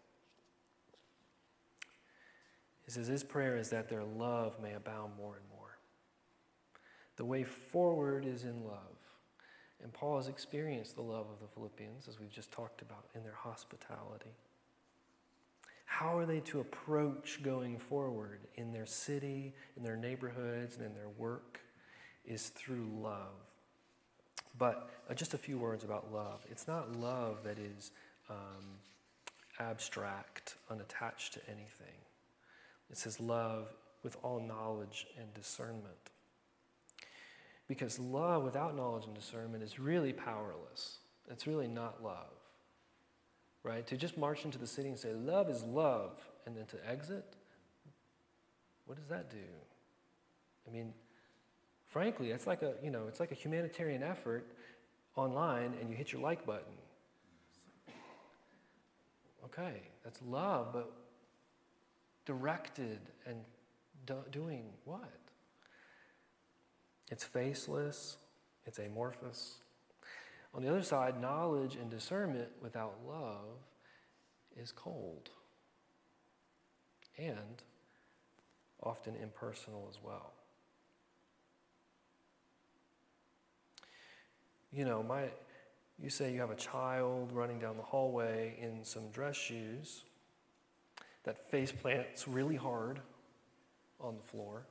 He 2.86 2.92
says, 2.92 3.08
His 3.08 3.24
prayer 3.24 3.58
is 3.58 3.70
that 3.70 3.90
their 3.90 4.04
love 4.04 4.60
may 4.62 4.74
abound 4.74 5.14
more 5.18 5.36
and 5.36 5.46
more. 5.50 5.78
The 7.18 7.26
way 7.26 7.44
forward 7.44 8.26
is 8.26 8.44
in 8.44 8.64
love. 8.64 8.98
And 9.84 9.94
Paul 9.94 10.18
has 10.18 10.28
experienced 10.28 10.96
the 10.96 11.02
love 11.02 11.28
of 11.30 11.40
the 11.40 11.48
Philippians, 11.54 12.08
as 12.08 12.20
we've 12.20 12.32
just 12.32 12.52
talked 12.52 12.82
about, 12.82 13.06
in 13.14 13.24
their 13.24 13.36
hospitality. 13.36 14.32
How 15.86 16.18
are 16.18 16.26
they 16.26 16.40
to 16.42 16.60
approach 16.60 17.42
going 17.44 17.78
forward 17.78 18.40
in 18.56 18.72
their 18.72 18.86
city, 18.86 19.54
in 19.76 19.84
their 19.84 19.98
neighborhoods, 19.98 20.78
and 20.78 20.86
in 20.86 20.94
their 20.94 21.10
work? 21.10 21.60
Is 22.26 22.50
through 22.50 22.90
love. 23.02 23.47
But 24.58 24.90
uh, 25.10 25.14
just 25.14 25.34
a 25.34 25.38
few 25.38 25.58
words 25.58 25.84
about 25.84 26.12
love. 26.12 26.46
It's 26.50 26.68
not 26.68 26.96
love 26.96 27.44
that 27.44 27.60
is 27.60 27.92
um, 28.30 28.66
abstract, 29.60 30.56
unattached 30.70 31.34
to 31.34 31.40
anything. 31.48 31.96
It 32.90 32.98
says 32.98 33.20
love 33.20 33.68
with 34.04 34.18
all 34.24 34.40
knowledge 34.40 35.08
and 35.20 35.34
discernment. 35.34 35.84
Because 37.68 38.00
love 38.00 38.44
without 38.44 38.76
knowledge 38.76 39.06
and 39.06 39.14
discernment 39.14 39.64
is 39.64 39.80
really 39.80 40.14
powerless. 40.14 41.00
It's 41.30 41.46
really 41.46 41.68
not 41.68 42.02
love. 42.02 42.32
Right? 43.64 43.86
To 43.88 43.98
just 43.98 44.18
march 44.18 44.46
into 44.46 44.58
the 44.58 44.68
city 44.68 44.88
and 44.88 44.98
say, 44.98 45.14
love 45.14 45.50
is 45.50 45.64
love, 45.64 46.22
and 46.46 46.56
then 46.56 46.66
to 46.68 46.78
exit, 46.90 47.26
what 48.86 48.98
does 48.98 49.08
that 49.10 49.30
do? 49.30 49.38
I 50.66 50.72
mean, 50.72 50.94
frankly, 51.98 52.30
it's 52.30 52.46
like 52.46 52.62
a, 52.62 52.76
you 52.84 52.92
know, 52.92 53.08
it's 53.08 53.20
like 53.20 53.32
a 53.32 53.34
humanitarian 53.34 54.04
effort 54.04 54.46
online 55.16 55.74
and 55.82 55.90
you 55.90 55.96
hit 55.96 56.12
your 56.12 56.22
like 56.22 56.46
button. 56.46 56.78
Okay, 59.46 59.82
that's 60.04 60.22
love, 60.22 60.74
but 60.74 60.94
directed 62.24 63.00
and 63.26 63.38
do- 64.06 64.30
doing 64.32 64.66
what? 64.86 65.10
It's 67.10 67.24
faceless, 67.24 68.18
it's 68.68 68.78
amorphous. 68.78 69.56
On 70.54 70.62
the 70.62 70.70
other 70.70 70.84
side, 70.84 71.20
knowledge 71.20 71.78
and 71.78 71.90
discernment 71.90 72.50
without 72.62 72.94
love 73.08 73.58
is 74.56 74.72
cold 74.72 75.32
and 77.18 77.64
often 78.84 79.16
impersonal 79.16 79.88
as 79.90 79.98
well. 80.04 80.34
You 84.78 84.86
know, 84.86 85.02
my 85.02 85.24
you 85.98 86.12
say 86.12 86.32
you 86.32 86.40
have 86.40 86.52
a 86.52 86.56
child 86.56 87.32
running 87.32 87.58
down 87.58 87.78
the 87.78 87.84
hallway 87.84 88.60
in 88.62 88.84
some 88.84 89.10
dress 89.10 89.36
shoes 89.36 90.04
that 91.24 91.50
face 91.50 91.72
plants 91.72 92.28
really 92.28 92.56
hard 92.56 93.00
on 94.00 94.16
the 94.16 94.22
floor 94.22 94.68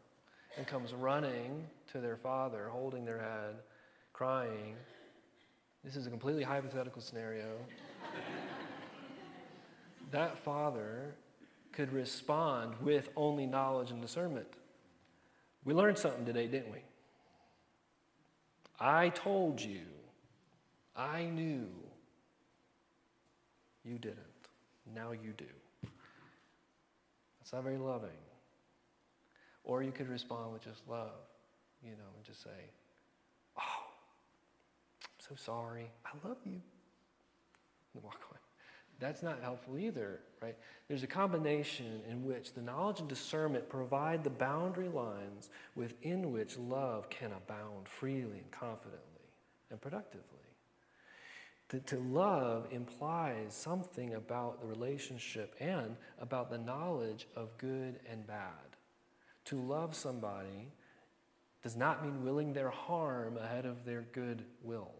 and 0.57 0.64
comes 0.64 0.95
running 0.95 1.66
to 1.90 1.99
their 1.99 2.16
father, 2.16 2.69
holding 2.69 3.05
their 3.05 3.19
head, 3.19 3.57
crying. 4.12 4.77
This 5.83 5.97
is 5.97 6.07
a 6.07 6.11
completely 6.11 6.45
hypothetical 6.45 7.03
scenario. 7.03 7.57
that 10.12 10.38
father 10.38 11.16
could 11.73 11.92
respond 11.92 12.77
with 12.81 13.09
only 13.16 13.45
knowledge 13.45 13.90
and 13.90 14.01
discernment. 14.01 14.47
We 15.64 15.75
learned 15.75 15.99
something 15.99 16.25
today, 16.25 16.47
didn't 16.47 16.71
we? 16.71 16.85
I 18.79 19.09
told 19.09 19.61
you. 19.61 19.81
I 20.96 21.24
knew. 21.24 21.68
You 23.85 23.98
didn't. 23.98 24.18
Now 24.94 25.12
you 25.12 25.32
do. 25.37 25.44
That's 27.38 27.52
not 27.52 27.62
very 27.62 27.78
loving. 27.78 28.11
Or 29.62 29.82
you 29.82 29.92
could 29.92 30.09
respond 30.09 30.52
with 30.52 30.62
just 30.62 30.88
love, 30.88 31.12
you 31.82 31.90
know, 31.90 32.11
and 32.16 32.24
just 32.24 32.42
say, 32.42 32.70
Oh, 33.59 33.85
I'm 35.04 35.09
so 35.18 35.35
sorry. 35.35 35.90
I 36.04 36.26
love 36.26 36.38
you. 36.44 36.61
And 37.94 38.02
walk 38.02 38.20
away. 38.30 38.40
That's 38.98 39.22
not 39.22 39.40
helpful 39.42 39.78
either, 39.78 40.20
right? 40.40 40.56
There's 40.88 41.02
a 41.02 41.06
combination 41.09 42.00
in 42.11 42.24
which 42.24 42.54
the 42.54 42.62
knowledge 42.62 43.00
and 43.00 43.09
discernment 43.09 43.68
provide 43.68 44.24
the 44.24 44.30
boundary 44.30 44.88
lines 44.88 45.50
within 45.74 46.32
which 46.32 46.56
love 46.56 47.11
can 47.11 47.32
abound 47.32 47.88
freely 47.88 48.38
and 48.38 48.50
confidently 48.50 49.00
and 49.70 49.80
productively. 49.80 50.22
To, 51.70 51.81
to 51.81 51.98
love 51.98 52.68
implies 52.70 53.52
something 53.55 54.14
about 54.14 54.61
the 54.61 54.66
relationship 54.66 55.57
and 55.59 55.96
about 56.20 56.50
the 56.50 56.59
knowledge 56.59 57.26
of 57.35 57.57
good 57.59 57.98
and 58.11 58.26
bad. 58.26 58.76
To 59.46 59.57
love 59.61 59.94
somebody 59.94 60.70
does 61.62 61.76
not 61.76 62.05
mean 62.05 62.24
willing 62.24 62.52
their 62.52 62.70
harm 62.70 63.37
ahead 63.37 63.66
of 63.66 63.85
their 63.85 64.02
good 64.12 64.44
will. 64.62 64.92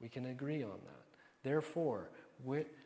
We 0.00 0.08
can 0.08 0.26
agree 0.26 0.62
on 0.62 0.78
that. 0.84 1.06
Therefore, 1.42 2.10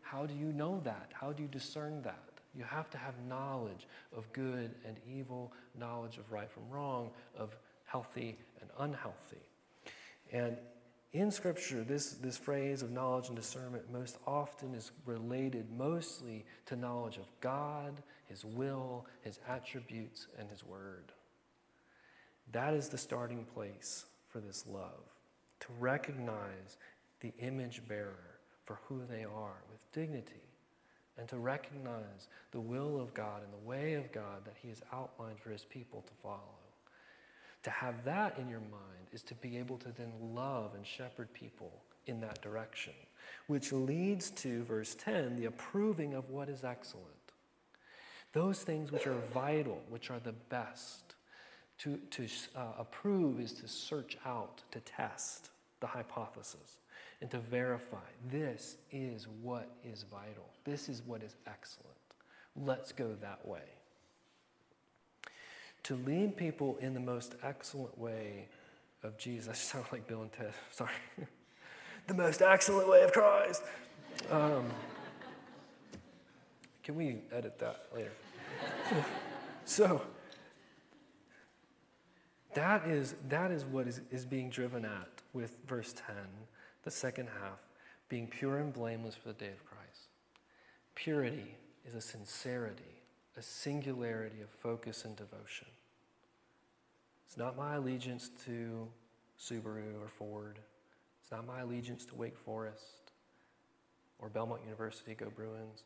how 0.03 0.27
do 0.27 0.35
you 0.35 0.53
know 0.53 0.81
that? 0.85 1.11
How 1.13 1.33
do 1.33 1.43
you 1.43 1.49
discern 1.49 2.03
that? 2.03 2.23
You 2.57 2.63
have 2.65 2.89
to 2.91 2.99
have 2.99 3.15
knowledge 3.29 3.89
of 4.17 4.33
good 4.33 4.73
and 4.87 4.97
evil, 5.09 5.53
knowledge 5.79 6.19
of 6.19 6.31
right 6.31 6.51
from 6.51 6.69
wrong, 6.71 7.11
of 7.37 7.57
healthy 7.87 8.39
and 8.61 8.71
unhealthy. 8.79 9.43
And 10.33 10.57
in 11.15 11.31
Scripture, 11.31 11.85
this, 11.85 12.15
this 12.15 12.37
phrase 12.37 12.83
of 12.83 12.91
knowledge 12.91 13.29
and 13.29 13.37
discernment 13.37 13.91
most 13.91 14.19
often 14.27 14.75
is 14.75 14.91
related 15.07 15.71
mostly 15.71 16.45
to 16.67 16.75
knowledge 16.75 17.19
of 17.19 17.29
God, 17.41 18.03
His 18.27 18.45
will, 18.45 19.07
His 19.23 19.39
attributes, 19.49 20.27
and 20.39 20.51
His 20.51 20.65
Word. 20.65 21.13
That 22.51 22.75
is 22.75 22.89
the 22.89 22.99
starting 22.99 23.45
place 23.45 24.07
for 24.29 24.41
this 24.41 24.67
love, 24.67 25.05
to 25.61 25.69
recognize 25.79 26.79
the 27.21 27.33
image 27.39 27.87
bearer 27.87 28.41
for 28.65 28.81
who 28.89 29.03
they 29.09 29.23
are 29.23 29.63
with 29.71 29.93
dignity, 29.93 30.43
and 31.17 31.29
to 31.29 31.39
recognize 31.39 32.27
the 32.51 32.61
will 32.61 33.01
of 33.01 33.15
God 33.15 33.43
and 33.45 33.53
the 33.53 33.69
way 33.69 33.95
of 33.95 34.11
God 34.11 34.45
that 34.45 34.57
He 34.61 34.69
has 34.69 34.83
outlined 34.93 35.39
for 35.39 35.51
His 35.51 35.65
people 35.65 36.03
to 36.03 36.13
follow. 36.21 36.54
To 37.65 37.71
have 37.71 38.05
that 38.05 38.39
in 38.39 38.49
your 38.49 38.61
mind 38.61 39.09
is 39.13 39.23
to 39.23 39.35
be 39.35 39.57
able 39.57 39.79
to 39.79 39.93
then 39.93 40.13
love 40.35 40.75
and 40.75 40.87
shepherd 40.87 41.33
people 41.33 41.73
in 42.07 42.21
that 42.21 42.43
direction, 42.43 42.93
which 43.47 43.73
leads 43.73 44.31
to, 44.31 44.63
verse 44.65 44.95
10, 44.95 45.37
the 45.37 45.47
approving 45.47 46.15
of 46.15 46.29
what 46.29 46.49
is 46.51 46.63
excellent. 46.63 47.07
Those 48.33 48.63
things 48.63 48.93
which 48.93 49.07
are 49.07 49.19
vital, 49.33 49.81
which 49.89 50.11
are 50.11 50.21
the 50.21 50.33
best. 50.33 51.15
To, 51.79 51.97
to 52.11 52.29
uh, 52.55 52.73
approve 52.79 53.41
is 53.41 53.53
to 53.55 53.67
search 53.69 54.17
out, 54.25 54.63
to 54.71 54.81
test 54.81 55.51
the 55.81 55.87
hypothesis, 55.87 56.79
and 57.21 57.31
to 57.31 57.39
verify 57.39 57.97
this 58.31 58.77
is 58.93 59.27
what 59.43 59.71
is 59.83 60.05
vital. 60.05 60.51
This 60.65 60.89
is 60.89 61.03
what 61.07 61.23
is 61.23 61.37
excellent. 61.47 61.97
Let's 62.57 62.93
go 62.93 63.17
that 63.21 63.47
way 63.47 63.63
to 65.85 65.95
lead 65.95 66.37
people 66.37 66.77
in 66.81 66.95
the 66.95 67.01
most 67.01 67.37
excellent 67.43 67.97
way 67.99 68.49
of 69.03 69.17
Jesus. 69.17 69.49
I 69.51 69.55
sound 69.55 69.87
like 69.93 70.07
Bill 70.07 70.23
and 70.23 70.33
Ted, 70.33 70.53
sorry. 70.71 70.91
the 72.07 72.15
most 72.15 72.43
excellent 72.43 72.89
way 72.89 73.03
of 73.03 73.13
Christ. 73.13 73.63
Um, 74.31 74.65
can 76.83 76.97
we 76.97 77.19
edit 77.33 77.59
that 77.59 77.87
later? 77.95 78.13
so, 79.65 80.03
that 82.55 82.87
is, 82.87 83.15
that 83.29 83.51
is 83.51 83.65
what 83.65 83.89
is, 83.89 84.01
is 84.11 84.25
being 84.25 84.51
driven 84.51 84.85
at 84.85 85.09
with 85.33 85.57
verse 85.67 85.93
10, 85.93 86.15
the 86.85 86.91
second 86.91 87.29
half, 87.41 87.59
being 88.09 88.27
pure 88.27 88.59
and 88.59 88.73
blameless 88.73 89.15
for 89.15 89.29
the 89.29 89.35
day 89.35 89.49
of 89.49 89.65
Christ. 89.65 90.09
Purity 90.95 91.57
is 91.87 91.95
a 91.95 92.01
sincerity, 92.01 92.94
a 93.37 93.43
singularity 93.43 94.41
of 94.43 94.49
focus 94.49 95.05
and 95.05 95.17
devotion. 95.17 95.69
It's 97.27 97.37
not 97.37 97.57
my 97.57 97.75
allegiance 97.75 98.31
to 98.47 98.87
Subaru 99.41 100.01
or 100.01 100.09
Ford. 100.09 100.59
It's 101.21 101.33
not 101.33 101.47
my 101.47 101.61
allegiance 101.61 102.05
to 102.07 102.15
Wake 102.15 102.37
Forest 102.37 103.13
or 104.19 104.29
Belmont 104.29 104.63
University, 104.65 105.15
go 105.15 105.31
Bruins. 105.35 105.83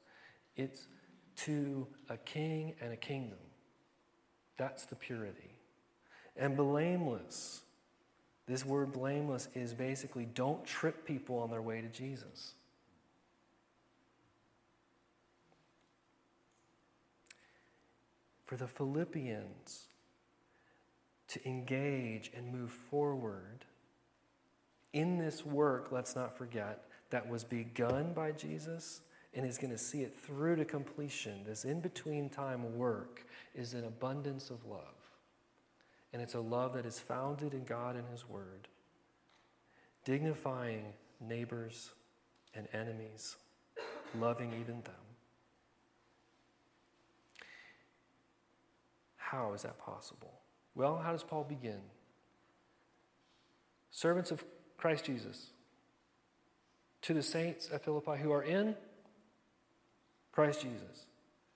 It's 0.56 0.88
to 1.36 1.86
a 2.08 2.16
king 2.16 2.74
and 2.80 2.92
a 2.92 2.96
kingdom. 2.96 3.38
That's 4.56 4.84
the 4.84 4.96
purity. 4.96 5.54
And 6.36 6.56
blameless. 6.56 7.62
This 8.46 8.64
word 8.64 8.92
blameless 8.92 9.48
is 9.54 9.72
basically 9.72 10.26
don't 10.26 10.64
trip 10.64 11.06
people 11.06 11.38
on 11.38 11.50
their 11.50 11.62
way 11.62 11.80
to 11.80 11.88
Jesus. 11.88 12.54
For 18.48 18.56
the 18.56 18.66
Philippians 18.66 19.88
to 21.28 21.46
engage 21.46 22.30
and 22.34 22.50
move 22.50 22.70
forward 22.70 23.66
in 24.94 25.18
this 25.18 25.44
work, 25.44 25.88
let's 25.92 26.16
not 26.16 26.38
forget, 26.38 26.84
that 27.10 27.28
was 27.28 27.44
begun 27.44 28.14
by 28.14 28.32
Jesus 28.32 29.02
and 29.34 29.44
is 29.44 29.58
going 29.58 29.70
to 29.70 29.76
see 29.76 30.00
it 30.00 30.16
through 30.16 30.56
to 30.56 30.64
completion. 30.64 31.44
This 31.44 31.66
in 31.66 31.82
between 31.82 32.30
time 32.30 32.74
work 32.78 33.26
is 33.54 33.74
an 33.74 33.84
abundance 33.84 34.48
of 34.48 34.64
love. 34.64 34.80
And 36.14 36.22
it's 36.22 36.32
a 36.32 36.40
love 36.40 36.72
that 36.72 36.86
is 36.86 36.98
founded 36.98 37.52
in 37.52 37.64
God 37.64 37.96
and 37.96 38.08
His 38.10 38.26
Word, 38.26 38.66
dignifying 40.06 40.94
neighbors 41.20 41.90
and 42.54 42.66
enemies, 42.72 43.36
loving 44.18 44.54
even 44.58 44.80
them. 44.80 45.07
How 49.30 49.52
is 49.52 49.60
that 49.62 49.78
possible? 49.78 50.32
Well, 50.74 50.96
how 51.04 51.12
does 51.12 51.22
Paul 51.22 51.44
begin? 51.44 51.80
Servants 53.90 54.30
of 54.30 54.42
Christ 54.78 55.04
Jesus, 55.04 55.50
to 57.02 57.12
the 57.12 57.22
saints 57.22 57.68
at 57.70 57.84
Philippi 57.84 58.16
who 58.22 58.32
are 58.32 58.42
in 58.42 58.74
Christ 60.32 60.62
Jesus. 60.62 61.06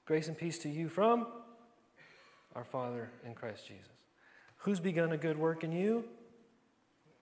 Grace 0.05 0.29
and 0.29 0.37
peace 0.37 0.59
to 0.59 0.69
you 0.69 0.91
from 0.91 1.27
our 2.55 2.65
Father 2.65 3.09
in 3.25 3.33
Christ 3.35 3.67
Jesus. 3.67 3.87
Who's 4.59 4.81
begun 4.81 5.13
a 5.13 5.17
good 5.17 5.39
work 5.39 5.65
in 5.65 5.73
you? 5.73 6.05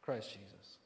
Christ 0.03 0.31
Jesus. 0.31 0.79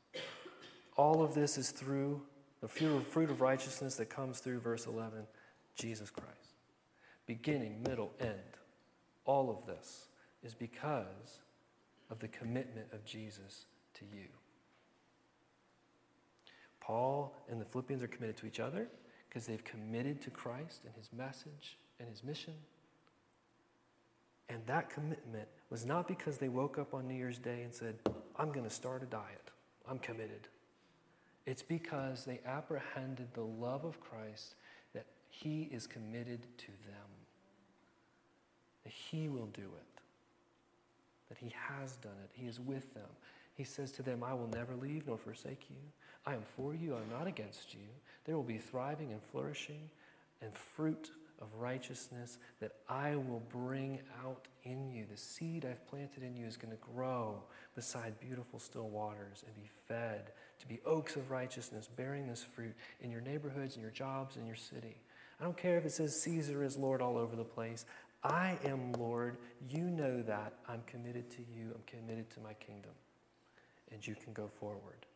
All 0.96 1.22
of 1.22 1.33
this 1.35 1.57
is 1.57 1.70
through 1.70 2.20
the 2.61 2.68
fruit 2.68 3.31
of 3.31 3.40
righteousness 3.40 3.94
that 3.96 4.11
comes 4.11 4.40
through 4.40 4.61
verse 4.61 4.87
11 4.87 5.27
Jesus 5.74 6.11
Christ. 6.11 6.53
Beginning, 7.27 7.83
middle, 7.83 8.12
end. 8.20 8.59
All 9.24 9.50
of 9.50 9.66
this 9.66 10.08
is 10.42 10.54
because 10.54 11.40
of 12.10 12.18
the 12.18 12.28
commitment 12.28 12.87
of 12.92 13.04
Jesus 13.04 13.66
to 13.94 14.04
you. 14.04 14.26
Paul 16.80 17.34
and 17.48 17.60
the 17.60 17.64
Philippians 17.64 18.02
are 18.02 18.08
committed 18.08 18.37
to 18.38 18.46
each 18.46 18.60
other 18.60 18.88
because 19.28 19.46
they've 19.46 19.64
committed 19.64 20.20
to 20.22 20.30
Christ 20.30 20.82
and 20.84 20.94
his 20.94 21.08
message 21.16 21.78
and 21.98 22.08
his 22.08 22.22
mission. 22.22 22.54
And 24.50 24.60
that 24.66 24.90
commitment 24.90 25.48
was 25.70 25.87
not 25.87 26.06
because 26.06 26.37
they 26.37 26.50
woke 26.50 26.78
up 26.78 26.92
on 26.92 27.08
New 27.08 27.14
Year's 27.14 27.38
Day 27.38 27.62
and 27.62 27.74
said, 27.74 27.96
I'm 28.37 28.52
going 28.52 28.64
to 28.68 28.74
start 28.74 29.02
a 29.02 29.06
diet. 29.06 29.50
I'm 29.88 29.98
committed. 29.98 30.48
It's 31.46 31.62
because 31.62 32.24
they 32.24 32.40
apprehended 32.46 33.28
the 33.32 33.42
love 33.42 33.84
of 33.84 34.00
Christ 34.00 34.54
that 34.92 35.06
he 35.28 35.68
is 35.72 35.87
committed 35.87 36.46
to 36.58 36.66
them, 36.66 37.08
that 38.85 38.92
he 38.92 39.29
will 39.29 39.49
do 39.53 39.62
it, 39.62 40.01
that 41.29 41.38
he 41.38 41.53
has 41.68 41.97
done 41.97 42.16
it, 42.23 42.31
he 42.35 42.47
is 42.47 42.61
with 42.61 42.94
them. 42.94 43.09
He 43.55 43.64
says 43.64 43.92
to 43.92 44.03
them, 44.03 44.23
I 44.25 44.35
will 44.35 44.49
never 44.49 44.75
leave 44.75 45.07
nor 45.07 45.16
forsake 45.16 45.66
you. 45.70 45.77
I 46.27 46.35
am 46.35 46.42
for 46.57 46.75
you, 46.75 46.94
I'm 46.94 47.11
not 47.11 47.27
against 47.27 47.75
you. 47.75 47.87
There 48.25 48.37
will 48.37 48.42
be 48.42 48.59
thriving 48.59 49.12
and 49.12 49.20
flourishing 49.31 49.90
and 50.42 50.53
fruit 50.55 51.11
of 51.40 51.49
righteousness 51.59 52.38
that 52.61 52.73
I 52.88 53.16
will 53.16 53.42
bring 53.51 54.01
out 54.25 54.47
in 54.64 54.90
you. 54.90 55.05
The 55.11 55.16
seed 55.16 55.66
I've 55.68 55.87
planted 55.88 56.23
in 56.23 56.37
you 56.37 56.47
is 56.47 56.57
going 56.57 56.73
to 56.73 56.94
grow 56.94 57.42
beside 57.75 58.18
beautiful 58.20 58.59
still 58.59 58.88
waters 58.88 59.44
and 59.47 59.55
be 59.55 59.68
fed 59.88 60.33
to 60.61 60.66
be 60.66 60.81
oaks 60.87 61.16
of 61.16 61.31
righteousness, 61.31 61.88
bearing 61.97 62.27
this 62.27 62.42
fruit 62.42 62.75
in 63.01 63.11
your 63.11 63.20
neighborhoods, 63.20 63.77
in 63.77 63.83
your 63.83 63.90
jobs, 63.90 64.37
in 64.37 64.47
your 64.47 64.57
city. 64.57 64.97
I 65.40 65.44
don't 65.44 65.57
care 65.57 65.77
if 65.77 65.85
it 65.85 65.92
says 65.92 66.23
Caesar 66.23 66.62
is 66.62 66.77
Lord 66.77 67.03
all 67.03 67.18
over 67.18 67.37
the 67.37 67.44
place. 67.44 67.85
I 68.24 68.56
am 68.64 68.92
Lord. 68.94 69.37
You 69.68 69.82
know 69.82 70.22
that. 70.22 70.54
I'm 70.66 70.82
committed 70.87 71.30
to 71.32 71.42
you. 71.54 71.72
I'm 71.74 71.82
committed 71.87 72.30
to 72.30 72.40
my 72.40 72.54
kingdom. 72.54 72.92
And 73.92 74.04
you 74.04 74.14
can 74.14 74.32
go 74.32 74.48
forward. 74.58 75.06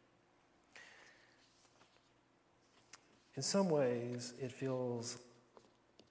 In 3.34 3.42
some 3.42 3.68
ways, 3.68 4.34
it 4.40 4.52
feels, 4.52 5.18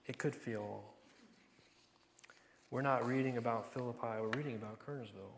it 0.08 0.18
could 0.18 0.34
feel, 0.34 0.84
we're 2.72 2.82
not 2.82 3.06
reading 3.06 3.38
about 3.38 3.74
Philippi, 3.74 4.22
we're 4.22 4.30
reading 4.30 4.56
about 4.56 4.80
Kernersville. 4.80 5.36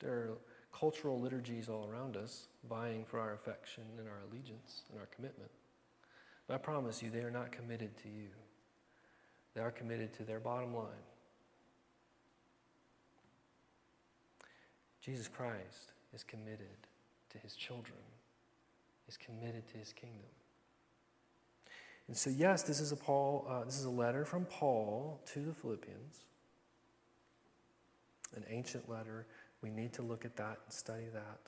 There 0.00 0.10
are 0.10 0.38
cultural 0.76 1.20
liturgies 1.20 1.68
all 1.68 1.88
around 1.90 2.16
us 2.16 2.48
vying 2.68 3.04
for 3.04 3.20
our 3.20 3.34
affection 3.34 3.84
and 3.98 4.08
our 4.08 4.18
allegiance 4.30 4.82
and 4.90 5.00
our 5.00 5.06
commitment. 5.14 5.50
But 6.48 6.54
I 6.54 6.58
promise 6.58 7.02
you, 7.02 7.10
they 7.10 7.20
are 7.20 7.30
not 7.30 7.52
committed 7.52 7.96
to 7.98 8.08
you. 8.08 8.28
They 9.54 9.60
are 9.60 9.70
committed 9.70 10.12
to 10.14 10.24
their 10.24 10.40
bottom 10.40 10.74
line. 10.74 10.86
Jesus 15.00 15.28
Christ 15.28 15.92
is 16.12 16.24
committed 16.24 16.88
to 17.30 17.38
his 17.38 17.54
children 17.54 17.98
is 19.08 19.16
committed 19.16 19.66
to 19.68 19.78
his 19.78 19.92
kingdom. 19.92 20.30
And 22.08 22.16
so, 22.16 22.30
yes, 22.30 22.62
this 22.62 22.80
is 22.80 22.92
a 22.92 22.96
Paul. 22.96 23.46
Uh, 23.48 23.64
this 23.64 23.78
is 23.78 23.84
a 23.84 23.90
letter 23.90 24.24
from 24.24 24.44
Paul 24.44 25.20
to 25.32 25.40
the 25.40 25.54
Philippians. 25.54 26.24
An 28.36 28.44
ancient 28.48 28.88
letter. 28.90 29.26
We 29.62 29.70
need 29.70 29.92
to 29.94 30.02
look 30.02 30.24
at 30.24 30.36
that 30.36 30.58
and 30.64 30.72
study 30.72 31.06
that, 31.14 31.38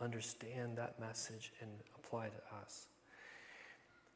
understand 0.00 0.78
that 0.78 0.98
message, 0.98 1.52
and 1.60 1.70
apply 1.96 2.28
to 2.28 2.56
us. 2.62 2.86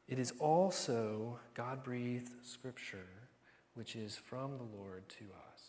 It 0.07 0.17
is 0.17 0.33
also 0.39 1.39
God 1.53 1.83
breathed 1.83 2.31
scripture, 2.43 3.07
which 3.75 3.95
is 3.95 4.15
from 4.15 4.57
the 4.57 4.77
Lord 4.77 5.07
to 5.09 5.25
us. 5.51 5.61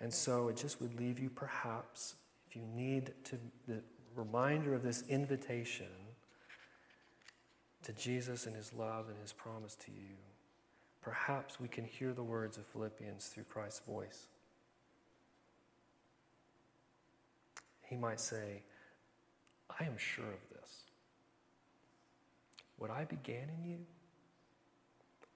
And 0.00 0.12
so 0.12 0.48
it 0.48 0.56
just 0.56 0.80
would 0.80 0.98
leave 0.98 1.18
you 1.18 1.30
perhaps, 1.30 2.16
if 2.48 2.56
you 2.56 2.62
need 2.74 3.12
to, 3.24 3.38
the 3.66 3.80
reminder 4.14 4.74
of 4.74 4.82
this 4.82 5.04
invitation 5.08 5.86
to 7.82 7.92
Jesus 7.92 8.46
and 8.46 8.54
his 8.54 8.72
love 8.72 9.08
and 9.08 9.16
his 9.22 9.32
promise 9.32 9.74
to 9.76 9.90
you, 9.90 10.16
perhaps 11.02 11.60
we 11.60 11.68
can 11.68 11.84
hear 11.84 12.12
the 12.12 12.22
words 12.22 12.58
of 12.58 12.66
Philippians 12.66 13.26
through 13.26 13.44
Christ's 13.44 13.80
voice. 13.86 14.26
He 17.82 17.96
might 17.96 18.18
say, 18.20 18.62
I 19.78 19.84
am 19.84 19.96
sure 19.96 20.24
of 20.24 20.60
this. 20.60 20.82
What 22.78 22.90
I 22.90 23.04
began 23.04 23.48
in 23.58 23.70
you, 23.70 23.78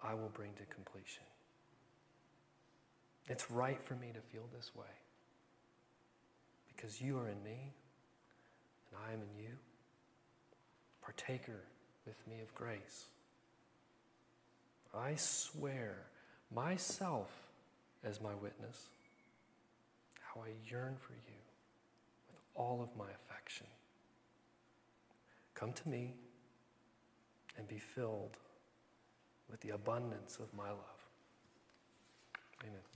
I 0.03 0.15
will 0.15 0.31
bring 0.33 0.53
to 0.55 0.75
completion. 0.75 1.25
It's 3.29 3.51
right 3.51 3.81
for 3.83 3.95
me 3.95 4.09
to 4.15 4.21
feel 4.33 4.49
this 4.57 4.75
way 4.75 4.87
because 6.75 7.01
you 7.01 7.19
are 7.19 7.29
in 7.29 7.43
me 7.45 7.73
and 8.91 9.01
I 9.09 9.13
am 9.13 9.21
in 9.21 9.43
you, 9.43 9.51
partaker 11.03 11.65
with 12.07 12.17
me 12.27 12.41
of 12.41 12.55
grace. 12.55 13.07
I 14.95 15.15
swear 15.17 15.95
myself 16.53 17.31
as 18.03 18.21
my 18.21 18.35
witness 18.35 18.89
how 20.35 20.43
I 20.43 20.51
yearn 20.71 20.97
for 21.01 21.13
you 21.13 21.39
with 22.29 22.41
all 22.55 22.83
of 22.83 22.97
my 22.97 23.11
affection. 23.11 23.67
Come 25.55 25.73
to 25.73 25.89
me 25.89 26.15
and 27.59 27.69
be 27.69 27.79
filled 27.79 28.37
with 29.51 29.61
the 29.61 29.71
abundance 29.71 30.39
of 30.39 30.53
my 30.55 30.69
love. 30.69 31.01
Amen. 32.63 32.90